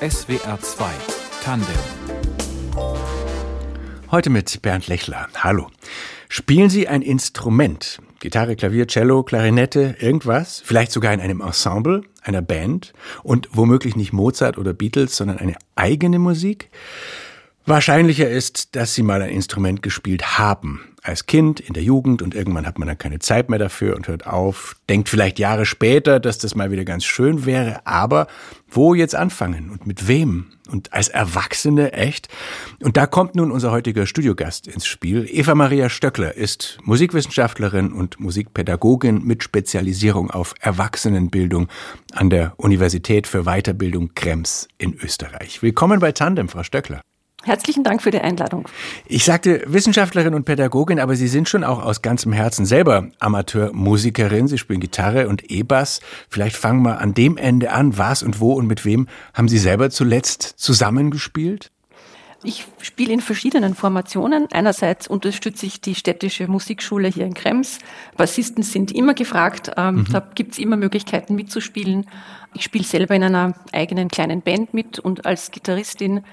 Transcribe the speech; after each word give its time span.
SWR 0.00 0.60
2 0.60 0.84
Tandem. 1.42 1.74
Heute 4.10 4.28
mit 4.28 4.60
Bernd 4.60 4.88
Lechler. 4.88 5.26
Hallo. 5.38 5.70
Spielen 6.28 6.68
Sie 6.68 6.86
ein 6.86 7.00
Instrument? 7.00 8.02
Gitarre, 8.18 8.56
Klavier, 8.56 8.86
Cello, 8.88 9.22
Klarinette, 9.22 9.96
irgendwas? 9.98 10.60
Vielleicht 10.62 10.92
sogar 10.92 11.14
in 11.14 11.20
einem 11.22 11.40
Ensemble, 11.40 12.02
einer 12.20 12.42
Band? 12.42 12.92
Und 13.22 13.48
womöglich 13.52 13.96
nicht 13.96 14.12
Mozart 14.12 14.58
oder 14.58 14.74
Beatles, 14.74 15.16
sondern 15.16 15.38
eine 15.38 15.56
eigene 15.76 16.18
Musik? 16.18 16.68
Wahrscheinlicher 17.64 18.28
ist, 18.28 18.76
dass 18.76 18.92
Sie 18.92 19.02
mal 19.02 19.22
ein 19.22 19.30
Instrument 19.30 19.82
gespielt 19.82 20.38
haben. 20.38 20.94
Als 21.06 21.26
Kind, 21.26 21.60
in 21.60 21.72
der 21.72 21.84
Jugend 21.84 22.20
und 22.20 22.34
irgendwann 22.34 22.66
hat 22.66 22.80
man 22.80 22.88
dann 22.88 22.98
keine 22.98 23.20
Zeit 23.20 23.48
mehr 23.48 23.60
dafür 23.60 23.94
und 23.94 24.08
hört 24.08 24.26
auf, 24.26 24.74
denkt 24.88 25.08
vielleicht 25.08 25.38
Jahre 25.38 25.64
später, 25.64 26.18
dass 26.18 26.38
das 26.38 26.56
mal 26.56 26.72
wieder 26.72 26.84
ganz 26.84 27.04
schön 27.04 27.46
wäre, 27.46 27.86
aber 27.86 28.26
wo 28.68 28.92
jetzt 28.92 29.14
anfangen 29.14 29.70
und 29.70 29.86
mit 29.86 30.08
wem? 30.08 30.46
Und 30.68 30.92
als 30.92 31.06
Erwachsene 31.06 31.92
echt? 31.92 32.26
Und 32.82 32.96
da 32.96 33.06
kommt 33.06 33.36
nun 33.36 33.52
unser 33.52 33.70
heutiger 33.70 34.04
Studiogast 34.04 34.66
ins 34.66 34.84
Spiel. 34.84 35.28
Eva 35.30 35.54
Maria 35.54 35.88
Stöckler 35.88 36.34
ist 36.34 36.78
Musikwissenschaftlerin 36.82 37.92
und 37.92 38.18
Musikpädagogin 38.18 39.24
mit 39.24 39.44
Spezialisierung 39.44 40.32
auf 40.32 40.54
Erwachsenenbildung 40.58 41.68
an 42.14 42.30
der 42.30 42.54
Universität 42.56 43.28
für 43.28 43.44
Weiterbildung 43.44 44.10
Krems 44.16 44.66
in 44.76 44.92
Österreich. 45.00 45.62
Willkommen 45.62 46.00
bei 46.00 46.10
Tandem, 46.10 46.48
Frau 46.48 46.64
Stöckler. 46.64 47.00
Herzlichen 47.46 47.84
Dank 47.84 48.02
für 48.02 48.10
die 48.10 48.20
Einladung. 48.20 48.66
Ich 49.06 49.24
sagte 49.24 49.62
Wissenschaftlerin 49.66 50.34
und 50.34 50.44
Pädagogin, 50.44 50.98
aber 50.98 51.14
Sie 51.14 51.28
sind 51.28 51.48
schon 51.48 51.62
auch 51.62 51.80
aus 51.80 52.02
ganzem 52.02 52.32
Herzen 52.32 52.66
selber 52.66 53.06
Amateurmusikerin. 53.20 54.48
Sie 54.48 54.58
spielen 54.58 54.80
Gitarre 54.80 55.28
und 55.28 55.48
E-Bass. 55.48 56.00
Vielleicht 56.28 56.56
fangen 56.56 56.82
wir 56.82 56.98
an 57.00 57.14
dem 57.14 57.36
Ende 57.36 57.70
an. 57.70 57.96
Was 57.98 58.24
und 58.24 58.40
wo 58.40 58.52
und 58.54 58.66
mit 58.66 58.84
wem 58.84 59.06
haben 59.32 59.46
Sie 59.46 59.58
selber 59.58 59.90
zuletzt 59.90 60.54
zusammengespielt? 60.56 61.70
Ich 62.42 62.66
spiele 62.82 63.12
in 63.12 63.20
verschiedenen 63.20 63.76
Formationen. 63.76 64.48
Einerseits 64.50 65.06
unterstütze 65.06 65.66
ich 65.66 65.80
die 65.80 65.94
städtische 65.94 66.48
Musikschule 66.48 67.06
hier 67.06 67.26
in 67.26 67.34
Krems. 67.34 67.78
Bassisten 68.16 68.64
sind 68.64 68.90
immer 68.90 69.14
gefragt. 69.14 69.70
Ähm, 69.76 69.98
mhm. 69.98 70.06
Da 70.10 70.20
gibt 70.34 70.54
es 70.54 70.58
immer 70.58 70.76
Möglichkeiten 70.76 71.36
mitzuspielen. 71.36 72.06
Ich 72.54 72.64
spiele 72.64 72.84
selber 72.84 73.14
in 73.14 73.22
einer 73.22 73.54
eigenen 73.72 74.08
kleinen 74.08 74.42
Band 74.42 74.74
mit 74.74 74.98
und 74.98 75.26
als 75.26 75.52
Gitarristin 75.52 76.24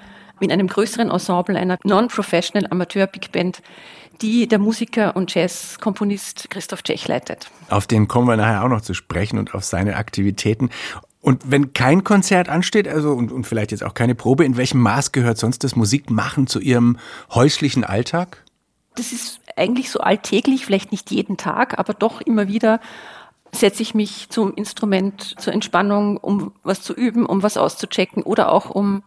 in 0.44 0.52
einem 0.52 0.68
größeren 0.68 1.10
Ensemble 1.10 1.58
einer 1.58 1.78
Non-Professional 1.84 2.68
Amateur 2.70 3.08
Big 3.08 3.32
Band, 3.32 3.62
die 4.22 4.48
der 4.48 4.60
Musiker 4.60 5.16
und 5.16 5.34
Jazzkomponist 5.34 6.50
Christoph 6.50 6.84
Tschech 6.84 7.08
leitet. 7.08 7.50
Auf 7.70 7.88
den 7.88 8.08
kommen 8.08 8.28
wir 8.28 8.38
nachher 8.38 8.64
auch 8.64 8.70
noch 8.70 8.82
zu 8.82 8.94
sprechen 8.94 9.40
und 9.40 9.54
auf 9.54 9.64
seine 9.64 9.96
Aktivitäten. 9.96 10.70
Und 11.22 11.50
wenn 11.50 11.74
kein 11.74 12.04
Konzert 12.04 12.50
ansteht, 12.50 12.88
also 12.88 13.14
und, 13.14 13.32
und 13.32 13.48
vielleicht 13.48 13.72
jetzt 13.72 13.84
auch 13.84 13.94
keine 13.94 14.14
Probe, 14.14 14.44
in 14.44 14.58
welchem 14.58 14.82
Maß 14.82 15.14
gehört 15.14 15.38
sonst 15.38 15.64
das 15.64 15.76
Musikmachen 15.76 16.48
zu 16.48 16.60
Ihrem 16.60 16.98
häuslichen 17.34 17.84
Alltag? 17.84 18.44
Das 18.96 19.12
ist 19.12 19.40
eigentlich 19.56 19.90
so 19.90 20.02
alltäglich, 20.02 20.66
vielleicht 20.66 20.92
nicht 20.92 21.12
jeden 21.12 21.38
Tag, 21.38 21.80
aber 21.80 21.94
doch 21.94 22.22
immer 22.22 22.48
wieder 22.48 22.80
setze 23.54 23.84
ich 23.84 23.94
mich 23.94 24.30
zum 24.30 24.54
Instrument 24.56 25.40
zur 25.40 25.54
Entspannung, 25.54 26.18
um 26.18 26.54
was 26.64 26.82
zu 26.82 26.94
üben, 26.94 27.26
um 27.26 27.44
was 27.44 27.58
auszuchecken 27.58 28.24
oder 28.24 28.52
auch 28.52 28.70
um 28.70 29.04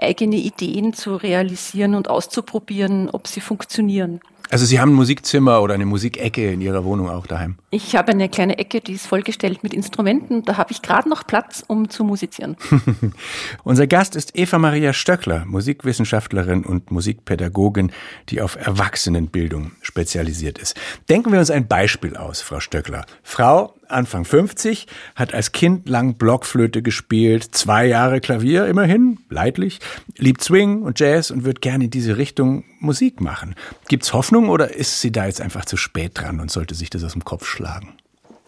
eigene 0.00 0.36
Ideen 0.36 0.92
zu 0.92 1.16
realisieren 1.16 1.94
und 1.94 2.08
auszuprobieren, 2.08 3.10
ob 3.10 3.26
sie 3.28 3.40
funktionieren. 3.40 4.20
Also 4.50 4.66
Sie 4.66 4.78
haben 4.78 4.92
ein 4.92 4.94
Musikzimmer 4.94 5.62
oder 5.62 5.74
eine 5.74 5.86
Musikecke 5.86 6.52
in 6.52 6.60
Ihrer 6.60 6.84
Wohnung 6.84 7.08
auch 7.08 7.26
daheim? 7.26 7.56
Ich 7.70 7.96
habe 7.96 8.12
eine 8.12 8.28
kleine 8.28 8.58
Ecke, 8.58 8.80
die 8.80 8.92
ist 8.92 9.06
vollgestellt 9.06 9.62
mit 9.62 9.72
Instrumenten. 9.72 10.44
Da 10.44 10.58
habe 10.58 10.70
ich 10.70 10.82
gerade 10.82 11.08
noch 11.08 11.26
Platz, 11.26 11.64
um 11.66 11.88
zu 11.88 12.04
musizieren. 12.04 12.56
Unser 13.64 13.86
Gast 13.86 14.16
ist 14.16 14.36
Eva 14.38 14.58
Maria 14.58 14.92
Stöckler, 14.92 15.44
Musikwissenschaftlerin 15.46 16.64
und 16.64 16.90
Musikpädagogin, 16.90 17.90
die 18.28 18.42
auf 18.42 18.56
Erwachsenenbildung 18.56 19.72
spezialisiert 19.80 20.58
ist. 20.58 20.76
Denken 21.08 21.32
wir 21.32 21.40
uns 21.40 21.50
ein 21.50 21.66
Beispiel 21.66 22.16
aus, 22.16 22.42
Frau 22.42 22.60
Stöckler. 22.60 23.06
Frau, 23.22 23.74
Anfang 23.88 24.24
50, 24.24 24.86
hat 25.14 25.34
als 25.34 25.52
Kind 25.52 25.88
lang 25.88 26.14
Blockflöte 26.14 26.82
gespielt, 26.82 27.54
zwei 27.54 27.86
Jahre 27.86 28.20
Klavier 28.20 28.66
immerhin, 28.66 29.18
leidlich, 29.28 29.80
liebt 30.16 30.42
Swing 30.42 30.82
und 30.82 31.00
Jazz 31.00 31.30
und 31.30 31.44
wird 31.44 31.60
gerne 31.60 31.84
in 31.84 31.90
diese 31.90 32.16
Richtung 32.16 32.64
Musik 32.80 33.20
machen. 33.20 33.54
Gibt's 33.88 34.12
Hoffnung 34.12 34.48
oder 34.48 34.74
ist 34.74 35.00
sie 35.00 35.12
da 35.12 35.26
jetzt 35.26 35.40
einfach 35.40 35.64
zu 35.64 35.76
spät 35.76 36.12
dran 36.14 36.40
und 36.40 36.50
sollte 36.50 36.74
sich 36.74 36.90
das 36.90 37.04
aus 37.04 37.12
dem 37.12 37.24
Kopf 37.24 37.46
schlagen? 37.46 37.94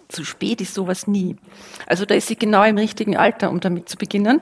Zu 0.09 0.25
spät 0.25 0.61
ist 0.61 0.75
sowas 0.75 1.07
nie. 1.07 1.37
Also 1.87 2.05
da 2.05 2.15
ist 2.15 2.29
sie 2.29 2.37
genau 2.37 2.63
im 2.63 2.79
richtigen 2.79 3.17
Alter, 3.17 3.51
um 3.51 3.61
damit 3.61 3.89
zu 3.89 3.97
beginnen. 3.97 4.41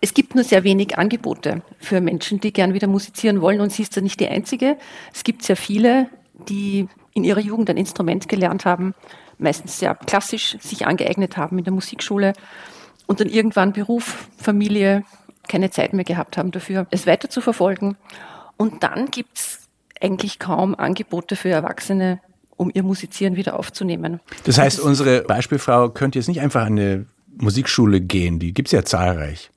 Es 0.00 0.14
gibt 0.14 0.34
nur 0.34 0.44
sehr 0.44 0.64
wenig 0.64 0.98
Angebote 0.98 1.62
für 1.78 2.00
Menschen, 2.00 2.40
die 2.40 2.52
gern 2.52 2.72
wieder 2.72 2.86
musizieren 2.86 3.42
wollen 3.42 3.60
und 3.60 3.70
sie 3.70 3.82
ist 3.82 3.94
ja 3.96 4.02
nicht 4.02 4.18
die 4.18 4.28
einzige. 4.28 4.78
Es 5.12 5.24
gibt 5.24 5.42
sehr 5.42 5.56
viele, 5.56 6.08
die 6.48 6.88
in 7.12 7.24
ihrer 7.24 7.40
Jugend 7.40 7.68
ein 7.70 7.76
Instrument 7.76 8.28
gelernt 8.28 8.64
haben, 8.64 8.94
meistens 9.40 9.78
sehr 9.78 9.94
klassisch 9.94 10.56
sich 10.60 10.86
angeeignet 10.86 11.36
haben 11.36 11.58
in 11.58 11.64
der 11.64 11.72
Musikschule 11.72 12.32
und 13.06 13.20
dann 13.20 13.28
irgendwann 13.28 13.72
Beruf, 13.72 14.28
Familie, 14.36 15.04
keine 15.48 15.70
Zeit 15.70 15.92
mehr 15.92 16.04
gehabt 16.04 16.38
haben 16.38 16.52
dafür, 16.52 16.86
es 16.90 17.06
weiter 17.06 17.28
zu 17.28 17.40
verfolgen. 17.40 17.96
Und 18.56 18.82
dann 18.82 19.10
gibt's 19.10 19.68
eigentlich 20.00 20.38
kaum 20.38 20.74
Angebote 20.74 21.34
für 21.34 21.48
Erwachsene, 21.48 22.20
um 22.56 22.70
ihr 22.72 22.82
Musizieren 22.82 23.36
wieder 23.36 23.58
aufzunehmen. 23.58 24.20
Das 24.44 24.58
heißt, 24.58 24.78
das 24.78 24.84
unsere 24.84 25.22
Beispielfrau 25.22 25.88
könnte 25.88 26.18
jetzt 26.18 26.28
nicht 26.28 26.40
einfach 26.40 26.66
an 26.66 26.78
eine 26.78 27.06
Musikschule 27.38 28.00
gehen, 28.00 28.38
die 28.38 28.52
gibt's 28.52 28.72
ja 28.72 28.84
zahlreich. 28.84 29.50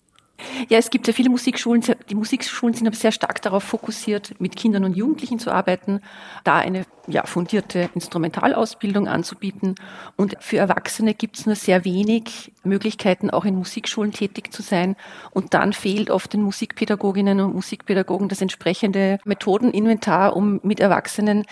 Ja, 0.69 0.77
es 0.77 0.89
gibt 0.89 1.07
ja 1.07 1.13
viele 1.13 1.29
Musikschulen. 1.29 1.83
Die 2.09 2.15
Musikschulen 2.15 2.73
sind 2.73 2.87
aber 2.87 2.95
sehr 2.95 3.11
stark 3.11 3.41
darauf 3.41 3.63
fokussiert, 3.63 4.39
mit 4.39 4.55
Kindern 4.55 4.83
und 4.83 4.95
Jugendlichen 4.95 5.39
zu 5.39 5.51
arbeiten, 5.51 6.01
da 6.43 6.57
eine 6.57 6.85
ja, 7.07 7.25
fundierte 7.25 7.89
Instrumentalausbildung 7.95 9.07
anzubieten. 9.07 9.75
Und 10.15 10.35
für 10.39 10.57
Erwachsene 10.57 11.13
gibt 11.13 11.37
es 11.37 11.45
nur 11.45 11.55
sehr 11.55 11.85
wenig 11.85 12.53
Möglichkeiten, 12.63 13.29
auch 13.29 13.45
in 13.45 13.55
Musikschulen 13.55 14.11
tätig 14.11 14.53
zu 14.53 14.61
sein. 14.61 14.95
Und 15.31 15.53
dann 15.53 15.73
fehlt 15.73 16.09
oft 16.09 16.33
den 16.33 16.41
Musikpädagoginnen 16.43 17.39
und 17.41 17.53
Musikpädagogen 17.53 18.29
das 18.29 18.41
entsprechende 18.41 19.19
Methodeninventar, 19.25 20.35
um 20.35 20.59
mit 20.63 20.79
Erwachsenen 20.79 21.45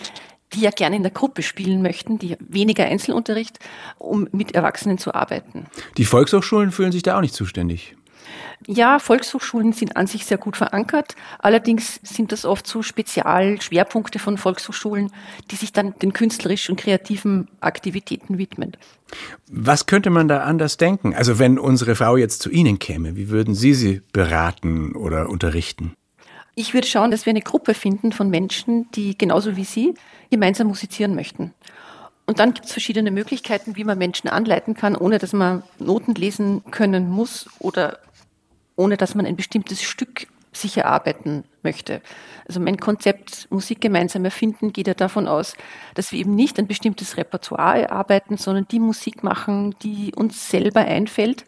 die 0.54 0.60
ja 0.60 0.70
gerne 0.70 0.96
in 0.96 1.02
der 1.02 1.12
Gruppe 1.12 1.42
spielen 1.42 1.82
möchten, 1.82 2.18
die 2.18 2.36
weniger 2.40 2.84
Einzelunterricht, 2.84 3.58
um 3.98 4.28
mit 4.32 4.54
Erwachsenen 4.54 4.98
zu 4.98 5.14
arbeiten. 5.14 5.66
Die 5.96 6.04
Volkshochschulen 6.04 6.72
fühlen 6.72 6.92
sich 6.92 7.02
da 7.02 7.16
auch 7.16 7.22
nicht 7.22 7.34
zuständig. 7.34 7.96
Ja, 8.66 8.98
Volkshochschulen 8.98 9.72
sind 9.72 9.96
an 9.96 10.06
sich 10.06 10.24
sehr 10.24 10.38
gut 10.38 10.56
verankert. 10.56 11.16
Allerdings 11.38 12.00
sind 12.02 12.32
das 12.32 12.44
oft 12.44 12.66
so 12.66 12.82
Spezialschwerpunkte 12.82 14.18
von 14.18 14.38
Volkshochschulen, 14.38 15.10
die 15.50 15.56
sich 15.56 15.72
dann 15.72 15.94
den 15.98 16.12
künstlerischen 16.12 16.72
und 16.72 16.80
kreativen 16.80 17.48
Aktivitäten 17.60 18.38
widmen. 18.38 18.76
Was 19.48 19.86
könnte 19.86 20.10
man 20.10 20.28
da 20.28 20.44
anders 20.44 20.76
denken? 20.76 21.14
Also 21.14 21.38
wenn 21.38 21.58
unsere 21.58 21.94
Frau 21.94 22.16
jetzt 22.16 22.42
zu 22.42 22.50
Ihnen 22.50 22.78
käme, 22.78 23.16
wie 23.16 23.28
würden 23.28 23.54
Sie 23.54 23.74
sie 23.74 24.02
beraten 24.12 24.94
oder 24.94 25.28
unterrichten? 25.28 25.94
Ich 26.54 26.74
würde 26.74 26.86
schauen, 26.86 27.10
dass 27.10 27.26
wir 27.26 27.30
eine 27.30 27.40
Gruppe 27.40 27.74
finden 27.74 28.12
von 28.12 28.28
Menschen, 28.28 28.90
die 28.92 29.16
genauso 29.16 29.56
wie 29.56 29.64
Sie 29.64 29.94
gemeinsam 30.30 30.66
musizieren 30.66 31.14
möchten. 31.14 31.54
Und 32.26 32.38
dann 32.38 32.54
gibt 32.54 32.66
es 32.66 32.72
verschiedene 32.72 33.10
Möglichkeiten, 33.10 33.76
wie 33.76 33.84
man 33.84 33.98
Menschen 33.98 34.28
anleiten 34.28 34.74
kann, 34.74 34.96
ohne 34.96 35.18
dass 35.18 35.32
man 35.32 35.62
Noten 35.78 36.14
lesen 36.14 36.62
können 36.70 37.10
muss 37.10 37.48
oder 37.58 37.98
ohne 38.82 38.96
dass 38.96 39.14
man 39.14 39.26
ein 39.26 39.36
bestimmtes 39.36 39.80
Stück 39.80 40.26
sich 40.52 40.76
erarbeiten 40.76 41.44
möchte. 41.62 42.02
Also 42.46 42.60
mein 42.60 42.76
Konzept 42.76 43.46
Musik 43.50 43.80
gemeinsam 43.80 44.24
erfinden 44.24 44.72
geht 44.72 44.88
ja 44.88 44.94
davon 44.94 45.28
aus, 45.28 45.54
dass 45.94 46.12
wir 46.12 46.18
eben 46.18 46.34
nicht 46.34 46.58
ein 46.58 46.66
bestimmtes 46.66 47.16
Repertoire 47.16 47.82
erarbeiten, 47.82 48.36
sondern 48.36 48.66
die 48.68 48.80
Musik 48.80 49.22
machen, 49.22 49.74
die 49.82 50.12
uns 50.14 50.50
selber 50.50 50.80
einfällt 50.80 51.46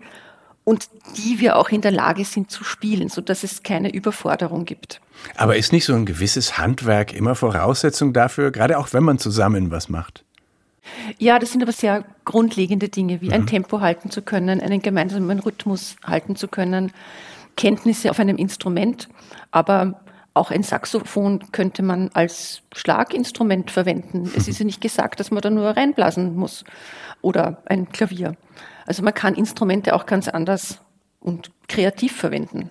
und 0.62 0.88
die 1.18 1.40
wir 1.40 1.56
auch 1.56 1.70
in 1.70 1.82
der 1.82 1.90
Lage 1.90 2.24
sind 2.24 2.50
zu 2.50 2.64
spielen, 2.64 3.08
so 3.08 3.20
dass 3.20 3.42
es 3.42 3.62
keine 3.62 3.92
Überforderung 3.92 4.64
gibt. 4.64 5.00
Aber 5.36 5.56
ist 5.56 5.72
nicht 5.72 5.84
so 5.84 5.92
ein 5.92 6.06
gewisses 6.06 6.56
Handwerk 6.56 7.12
immer 7.12 7.34
Voraussetzung 7.34 8.14
dafür, 8.14 8.52
gerade 8.52 8.78
auch 8.78 8.92
wenn 8.92 9.02
man 9.02 9.18
zusammen 9.18 9.70
was 9.70 9.90
macht? 9.90 10.24
Ja, 11.18 11.38
das 11.38 11.52
sind 11.52 11.62
aber 11.62 11.72
sehr 11.72 12.04
grundlegende 12.24 12.88
Dinge, 12.88 13.20
wie 13.20 13.28
mhm. 13.28 13.32
ein 13.32 13.46
Tempo 13.46 13.80
halten 13.80 14.10
zu 14.10 14.22
können, 14.22 14.60
einen 14.60 14.82
gemeinsamen 14.82 15.38
Rhythmus 15.38 15.96
halten 16.04 16.36
zu 16.36 16.48
können, 16.48 16.92
Kenntnisse 17.56 18.10
auf 18.10 18.18
einem 18.18 18.36
Instrument, 18.36 19.08
aber 19.50 20.00
auch 20.34 20.50
ein 20.50 20.64
Saxophon 20.64 21.52
könnte 21.52 21.82
man 21.82 22.10
als 22.12 22.62
Schlaginstrument 22.74 23.70
verwenden. 23.70 24.30
Es 24.36 24.48
ist 24.48 24.58
ja 24.60 24.64
nicht 24.64 24.80
gesagt, 24.80 25.20
dass 25.20 25.30
man 25.30 25.40
da 25.40 25.50
nur 25.50 25.70
reinblasen 25.70 26.34
muss 26.34 26.64
oder 27.22 27.62
ein 27.66 27.88
Klavier. 27.90 28.36
Also 28.86 29.02
man 29.02 29.14
kann 29.14 29.34
Instrumente 29.34 29.94
auch 29.94 30.06
ganz 30.06 30.28
anders 30.28 30.80
und 31.20 31.50
kreativ 31.68 32.14
verwenden. 32.14 32.68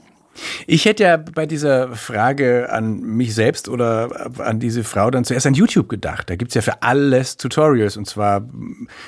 Ich 0.66 0.86
hätte 0.86 1.04
ja 1.04 1.18
bei 1.18 1.46
dieser 1.46 1.96
Frage 1.96 2.72
an 2.72 3.02
mich 3.02 3.36
selbst 3.36 3.70
oder 3.70 4.32
an 4.40 4.60
diese 4.60 4.84
Frau 4.84 5.12
dann 5.12 5.26
zuerst 5.26 5.46
an 5.46 5.54
YouTube 5.54 5.90
gedacht. 5.90 6.30
Da 6.30 6.36
gibt's 6.36 6.56
ja 6.56 6.62
für 6.62 6.82
alles 6.82 7.38
Tutorials 7.38 7.98
und 7.98 8.06
zwar 8.06 8.48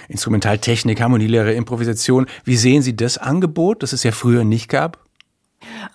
Instrumentaltechnik, 0.07 1.01
Harmonielehre, 1.01 1.53
Improvisation. 1.53 2.27
Wie 2.43 2.57
sehen 2.57 2.81
Sie 2.81 2.95
das 2.95 3.17
Angebot, 3.17 3.83
das 3.83 3.93
es 3.93 4.03
ja 4.03 4.11
früher 4.11 4.43
nicht 4.43 4.69
gab? 4.69 4.99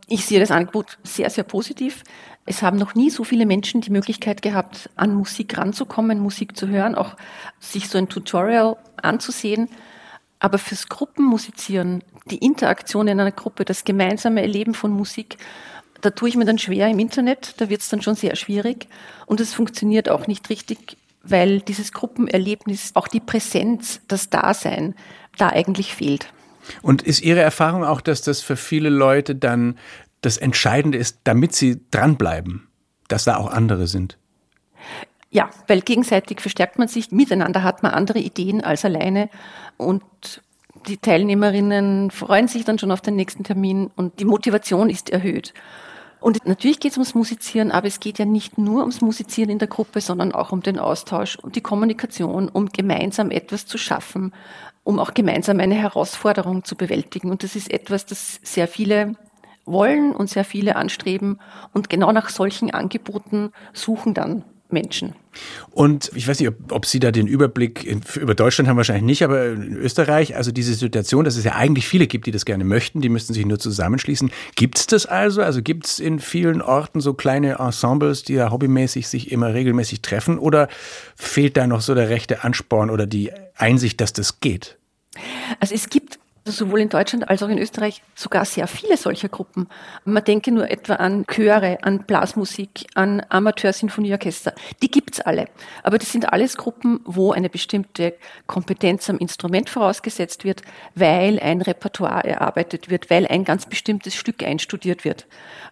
Ich 0.09 0.27
sehe 0.27 0.41
das 0.41 0.51
Angebot 0.51 0.99
sehr, 1.05 1.31
sehr 1.31 1.45
positiv. 1.45 2.03
Es 2.47 2.63
haben 2.63 2.79
noch 2.79 2.95
nie 2.95 3.11
so 3.11 3.23
viele 3.23 3.47
Menschen 3.47 3.81
die 3.81 3.91
Möglichkeit 3.91 4.43
gehabt, 4.43 4.91
an 4.97 5.15
Musik 5.15 5.57
ranzukommen, 5.57 6.19
Musik 6.19 6.57
zu 6.57 6.67
hören, 6.69 6.97
auch 6.97 7.17
sich 7.61 7.89
so 7.89 7.99
ein 7.99 8.09
Tutorial 8.09 8.77
anzusehen. 8.97 9.69
Aber 10.41 10.59
fürs 10.59 10.89
Gruppenmusizieren, 10.89 12.03
die 12.27 12.39
Interaktion 12.39 13.09
in 13.09 13.21
einer 13.21 13.31
Gruppe, 13.31 13.65
das 13.65 13.85
gemeinsame 13.85 14.41
Erleben 14.41 14.75
von 14.75 14.91
Musik, 14.91 15.37
da 16.01 16.11
tue 16.11 16.31
ich 16.31 16.37
mir 16.37 16.47
dann 16.47 16.59
schwer 16.59 16.89
im 16.89 16.99
Internet, 16.99 17.55
da 17.59 17.69
wird 17.69 17.83
es 17.83 17.91
dann 17.91 18.03
schon 18.03 18.15
sehr 18.15 18.35
schwierig 18.35 18.89
und 19.27 19.39
es 19.39 19.53
funktioniert 19.53 20.09
auch 20.09 20.27
nicht 20.27 20.49
richtig, 20.49 20.97
weil 21.23 21.61
dieses 21.61 21.93
Gruppenerlebnis, 21.93 22.93
auch 22.95 23.07
die 23.07 23.21
Präsenz, 23.21 24.01
das 24.09 24.31
Dasein, 24.31 24.95
da 25.37 25.51
eigentlich 25.51 25.95
fehlt. 25.95 26.33
Und 26.83 27.03
ist 27.03 27.21
Ihre 27.21 27.41
Erfahrung 27.41 27.85
auch, 27.85 28.01
dass 28.01 28.23
das 28.23 28.41
für 28.41 28.57
viele 28.57 28.89
Leute 28.89 29.35
dann 29.35 29.79
das 30.23 30.37
Entscheidende 30.37 30.99
ist, 30.99 31.19
damit 31.25 31.55
sie 31.55 31.81
dranbleiben, 31.91 32.69
dass 33.09 33.25
da 33.25 33.37
auch 33.37 33.51
andere 33.51 33.87
sind? 33.87 34.19
Ja, 35.31 35.49
weil 35.69 35.81
gegenseitig 35.81 36.41
verstärkt 36.41 36.79
man 36.79 36.89
sich, 36.89 37.13
miteinander 37.13 37.63
hat 37.63 37.85
man 37.85 37.93
andere 37.93 38.19
Ideen 38.19 38.63
als 38.63 38.85
alleine 38.85 39.31
und 39.77 40.03
die 40.87 40.97
Teilnehmerinnen 40.97 42.11
freuen 42.11 42.49
sich 42.49 42.65
dann 42.65 42.79
schon 42.79 42.91
auf 42.91 43.01
den 43.01 43.15
nächsten 43.15 43.45
Termin 43.45 43.91
und 43.97 44.19
die 44.19 44.25
Motivation 44.25 44.91
ist 44.91 45.11
erhöht. 45.11 45.55
Und 46.21 46.47
natürlich 46.47 46.81
geht 46.81 46.93
es 46.93 46.99
ums 46.99 47.15
Musizieren, 47.15 47.71
aber 47.71 47.87
es 47.87 48.01
geht 48.01 48.19
ja 48.19 48.25
nicht 48.25 48.59
nur 48.59 48.81
ums 48.81 49.01
Musizieren 49.01 49.51
in 49.51 49.59
der 49.59 49.69
Gruppe, 49.69 50.01
sondern 50.01 50.33
auch 50.33 50.53
um 50.53 50.63
den 50.63 50.79
Austausch 50.79 51.37
und 51.37 51.57
die 51.57 51.63
Kommunikation, 51.63 52.49
um 52.49 52.69
gemeinsam 52.69 53.31
etwas 53.31 53.67
zu 53.67 53.79
schaffen, 53.79 54.35
um 54.85 54.99
auch 54.99 55.15
gemeinsam 55.15 55.61
eine 55.61 55.77
Herausforderung 55.77 56.65
zu 56.65 56.77
bewältigen. 56.77 57.31
Und 57.31 57.43
das 57.43 57.57
ist 57.57 57.71
etwas, 57.71 58.05
das 58.05 58.41
sehr 58.43 58.69
viele 58.69 59.15
wollen 59.65 60.13
und 60.13 60.29
sehr 60.29 60.45
viele 60.45 60.77
anstreben. 60.77 61.39
Und 61.73 61.89
genau 61.89 62.13
nach 62.13 62.29
solchen 62.29 62.71
Angeboten 62.71 63.53
suchen 63.73 64.13
dann 64.13 64.45
Menschen. 64.73 65.15
Und 65.71 66.11
ich 66.15 66.27
weiß 66.27 66.41
nicht, 66.41 66.49
ob, 66.49 66.73
ob 66.73 66.87
Sie 66.87 67.01
da 67.01 67.11
den 67.11 67.27
Überblick 67.27 67.85
in, 67.85 68.03
über 68.17 68.35
Deutschland 68.35 68.69
haben 68.69 68.77
wahrscheinlich 68.77 69.05
nicht, 69.05 69.25
aber 69.25 69.47
in 69.47 69.77
Österreich, 69.77 70.37
also 70.37 70.53
diese 70.53 70.75
Situation, 70.75 71.25
dass 71.25 71.37
es 71.37 71.45
ja 71.45 71.55
eigentlich 71.55 71.89
viele 71.89 72.07
gibt, 72.07 72.27
die 72.27 72.31
das 72.31 72.45
gerne 72.45 72.65
möchten, 72.65 73.01
die 73.01 73.09
müssten 73.09 73.35
sich 73.35 73.47
nur 73.47 73.59
zusammenschließen. 73.59 74.31
Gibt 74.55 74.79
es 74.79 74.87
das 74.87 75.07
also? 75.07 75.43
Also 75.43 75.63
gibt 75.63 75.87
es 75.87 75.99
in 75.99 76.21
vielen 76.21 76.63
Orten 76.63 77.01
so 77.01 77.15
kleine 77.15 77.59
Ensembles, 77.59 78.23
die 78.23 78.37
da 78.37 78.51
hobbymäßig 78.51 79.09
sich 79.09 79.33
immer 79.33 79.55
regelmäßig 79.55 80.03
treffen? 80.03 80.39
Oder 80.39 80.69
fehlt 81.17 81.57
da 81.57 81.67
noch 81.67 81.81
so 81.81 81.95
der 81.95 82.09
rechte 82.09 82.45
Ansporn 82.45 82.91
oder 82.91 83.07
die 83.07 83.33
Einsicht, 83.57 84.01
dass 84.01 84.13
das 84.13 84.41
geht? 84.41 84.79
Also 85.59 85.75
es 85.75 85.89
gibt 85.89 86.20
sowohl 86.45 86.81
in 86.81 86.89
Deutschland 86.89 87.29
als 87.29 87.43
auch 87.43 87.49
in 87.49 87.59
Österreich 87.59 88.03
sogar 88.15 88.45
sehr 88.45 88.67
viele 88.67 88.97
solcher 88.97 89.29
Gruppen. 89.29 89.69
Man 90.05 90.25
denke 90.25 90.53
nur 90.53 90.71
etwa 90.71 90.95
an 90.95 91.27
Chöre, 91.27 91.79
an 91.83 92.05
Blasmusik, 92.05 92.87
an 92.95 93.23
Amateursinfonieorchester. 93.29 94.55
Die 94.83 94.91
gibt's 94.91 95.21
alle. 95.21 95.49
Aber 95.83 95.99
das 95.99 96.11
sind 96.11 96.33
alles 96.33 96.57
Gruppen, 96.57 97.01
wo 97.05 97.33
eine 97.33 97.51
bestimmte 97.51 98.15
Kompetenz 98.47 99.11
am 99.11 99.19
Instrument 99.19 99.69
vorausgesetzt 99.69 100.45
wird, 100.45 100.63
weil 100.95 101.39
ein 101.41 101.61
Repertoire 101.61 102.25
erarbeitet 102.25 102.91
wird, 102.91 103.11
weil 103.11 103.27
ein 103.27 103.45
ganz 103.45 103.67
bestimmtes 103.67 104.15
Stück 104.15 104.43
einstudiert 104.43 105.05
wird. 105.05 105.27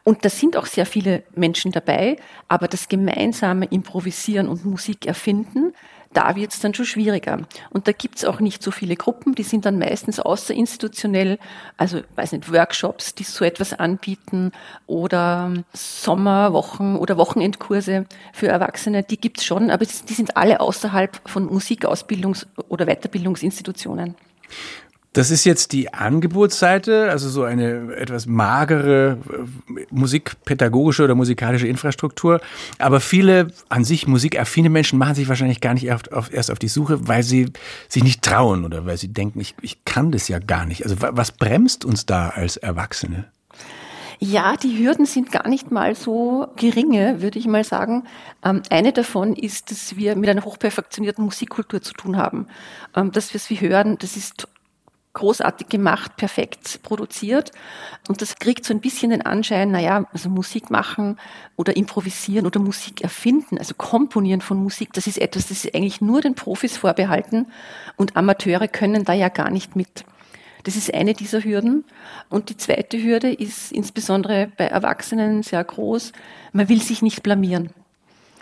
Und 0.05 0.25
da 0.25 0.29
sind 0.29 0.57
auch 0.57 0.67
sehr 0.67 0.87
viele 0.87 1.23
Menschen 1.35 1.73
dabei, 1.73 2.17
aber 2.47 2.69
das 2.69 2.89
gemeinsame 2.89 3.67
Improvisieren 3.67 4.49
und 4.49 4.65
Musik 4.65 5.07
erfinden, 5.07 5.73
da 6.13 6.37
wird 6.37 6.53
es 6.53 6.61
dann 6.61 6.75
schon 6.75 6.87
schwieriger. 6.87 7.41
Und 7.71 7.87
da 7.87 7.93
gibt 7.93 8.17
es 8.17 8.25
auch 8.25 8.41
nicht 8.41 8.63
so 8.63 8.71
viele 8.71 8.97
Gruppen, 8.97 9.35
die 9.35 9.43
sind 9.43 9.67
dann 9.67 9.79
meistens 9.79 10.21
außerinstitutionell, 10.21 11.39
also 11.77 12.01
weiß 12.17 12.33
nicht, 12.33 12.53
Workshops, 12.53 13.15
die 13.15 13.25
so 13.25 13.45
etwas 13.45 13.75
anbieten 13.75 14.53
oder 14.87 15.53
Sommerwochen 15.73 16.97
oder 16.97 17.19
Wochenendkurse 17.19 18.07
für 18.33 18.49
Erwachsene, 18.49 19.03
die 19.03 19.21
gibt 19.21 19.39
es 19.39 19.45
schon, 19.45 19.71
aber 19.71 19.85
die 19.85 20.15
sind 20.15 20.37
alle 20.37 20.61
außerhalb 20.61 21.21
von 21.29 21.49
Musikausbildungs- 21.51 22.47
oder 22.69 22.87
Weiterbildungsinstitutionen. 22.87 24.15
Das 25.19 25.33
ist 25.33 25.45
jetzt 25.45 25.73
die 25.73 25.93
Angebotsseite, 25.93 27.11
also 27.11 27.29
so 27.29 27.43
eine 27.43 27.93
etwas 27.97 28.27
magere 28.27 29.19
äh, 29.29 29.85
musikpädagogische 29.91 31.03
oder 31.03 31.17
musikalische 31.17 31.67
Infrastruktur. 31.67 32.41
Aber 32.79 33.01
viele 33.01 33.49
an 33.69 33.83
sich 33.83 34.07
musikaffine 34.07 34.71
Menschen 34.71 34.97
machen 34.97 35.17
sich 35.17 35.29
wahrscheinlich 35.29 35.61
gar 35.61 35.75
nicht 35.75 35.87
erst 35.87 36.13
auf, 36.13 36.33
erst 36.33 36.53
auf 36.53 36.61
die 36.61 36.69
Suche, 36.69 37.09
weil 37.09 37.25
sie 37.25 37.51
sich 37.89 38.05
nicht 38.05 38.23
trauen 38.23 38.65
oder 38.65 38.87
weil 38.87 38.97
sie 38.97 39.09
denken, 39.09 39.41
ich, 39.41 39.57
ich 39.61 39.85
kann 39.85 40.13
das 40.13 40.29
ja 40.29 40.39
gar 40.39 40.67
nicht. 40.67 40.85
Also 40.85 40.95
was 41.01 41.33
bremst 41.33 41.85
uns 41.85 42.07
da 42.07 42.29
als 42.29 42.57
Erwachsene? 42.57 43.25
Ja, 44.21 44.57
die 44.57 44.79
Hürden 44.79 45.05
sind 45.05 45.33
gar 45.33 45.49
nicht 45.49 45.73
mal 45.73 45.97
so 45.97 46.47
geringe, 46.55 47.23
würde 47.23 47.41
ich 47.41 47.49
mal 47.49 47.65
sagen. 47.65 48.05
Ähm, 48.45 48.63
eine 48.71 48.93
davon 48.93 49.35
ist, 49.35 49.73
dass 49.73 49.97
wir 49.97 50.15
mit 50.15 50.31
einer 50.31 50.45
hochperfektionierten 50.45 51.25
Musikkultur 51.25 51.83
zu 51.83 51.93
tun 51.95 52.17
haben. 52.17 52.47
Ähm, 52.95 53.11
dass 53.11 53.33
wir 53.33 53.39
es 53.39 53.51
wie 53.51 53.61
hören, 53.61 53.99
das 53.99 54.17
ist 54.17 54.47
großartig 55.19 55.69
gemacht, 55.69 56.17
perfekt 56.17 56.81
produziert. 56.83 57.53
Und 58.09 58.23
das 58.23 58.37
kriegt 58.37 58.65
so 58.65 58.73
ein 58.73 58.81
bisschen 58.81 59.11
den 59.11 59.23
Anschein, 59.23 59.71
naja, 59.71 60.07
also 60.13 60.29
Musik 60.29 60.71
machen 60.71 61.19
oder 61.57 61.77
improvisieren 61.77 62.47
oder 62.47 62.61
Musik 62.61 63.03
erfinden, 63.03 63.59
also 63.59 63.75
komponieren 63.75 64.41
von 64.41 64.63
Musik, 64.63 64.93
das 64.93 65.07
ist 65.07 65.19
etwas, 65.19 65.49
das 65.49 65.65
ist 65.65 65.75
eigentlich 65.75 66.01
nur 66.01 66.21
den 66.21 66.35
Profis 66.35 66.77
vorbehalten 66.77 67.47
und 67.97 68.17
Amateure 68.17 68.69
können 68.69 69.05
da 69.05 69.13
ja 69.13 69.29
gar 69.29 69.51
nicht 69.51 69.77
mit. 69.77 70.05
Das 70.65 70.77
ist 70.77 70.93
eine 70.93 71.15
dieser 71.15 71.43
Hürden. 71.45 71.85
Und 72.29 72.51
die 72.51 72.57
zweite 72.57 73.03
Hürde 73.03 73.33
ist 73.33 73.73
insbesondere 73.73 74.51
bei 74.57 74.67
Erwachsenen 74.67 75.43
sehr 75.43 75.63
groß. 75.65 76.13
Man 76.53 76.69
will 76.69 76.83
sich 76.83 77.01
nicht 77.01 77.23
blamieren. 77.23 77.71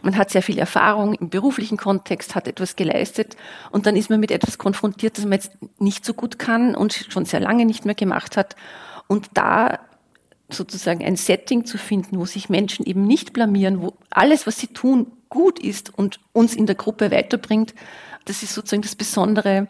Man 0.07 0.17
hat 0.17 0.31
sehr 0.31 0.43
viel 0.43 0.59
Erfahrung 0.59 1.15
im 1.15 1.31
beruflichen 1.31 1.77
Kontext, 1.77 2.37
hat 2.37 2.47
etwas 2.47 2.77
geleistet 2.77 3.37
und 3.73 3.87
dann 3.87 3.97
ist 3.97 4.09
man 4.09 4.21
mit 4.21 4.31
etwas 4.31 4.57
konfrontiert, 4.57 5.19
das 5.19 5.25
man 5.25 5.33
jetzt 5.33 5.59
nicht 5.81 6.05
so 6.05 6.15
gut 6.15 6.39
kann 6.39 6.77
und 6.77 7.09
schon 7.11 7.25
sehr 7.25 7.41
lange 7.41 7.67
nicht 7.67 7.85
mehr 7.85 7.97
gemacht 7.97 8.37
hat. 8.37 8.55
Und 9.09 9.31
da 9.35 9.81
sozusagen 10.49 11.05
ein 11.05 11.17
Setting 11.17 11.67
zu 11.67 11.77
finden, 11.77 12.21
wo 12.21 12.25
sich 12.25 12.49
Menschen 12.49 12.87
eben 12.87 13.05
nicht 13.05 13.33
blamieren, 13.33 13.83
wo 13.83 13.95
alles, 14.09 14.47
was 14.47 14.61
sie 14.61 14.69
tun, 14.69 15.11
gut 15.29 15.59
ist 15.59 15.93
und 15.93 16.21
uns 16.33 16.55
in 16.55 16.67
der 16.67 16.77
Gruppe 16.77 17.11
weiterbringt, 17.11 17.75
das 18.27 18.45
ist 18.45 18.55
sozusagen 18.55 18.83
das 18.83 18.95
Besondere 18.95 19.67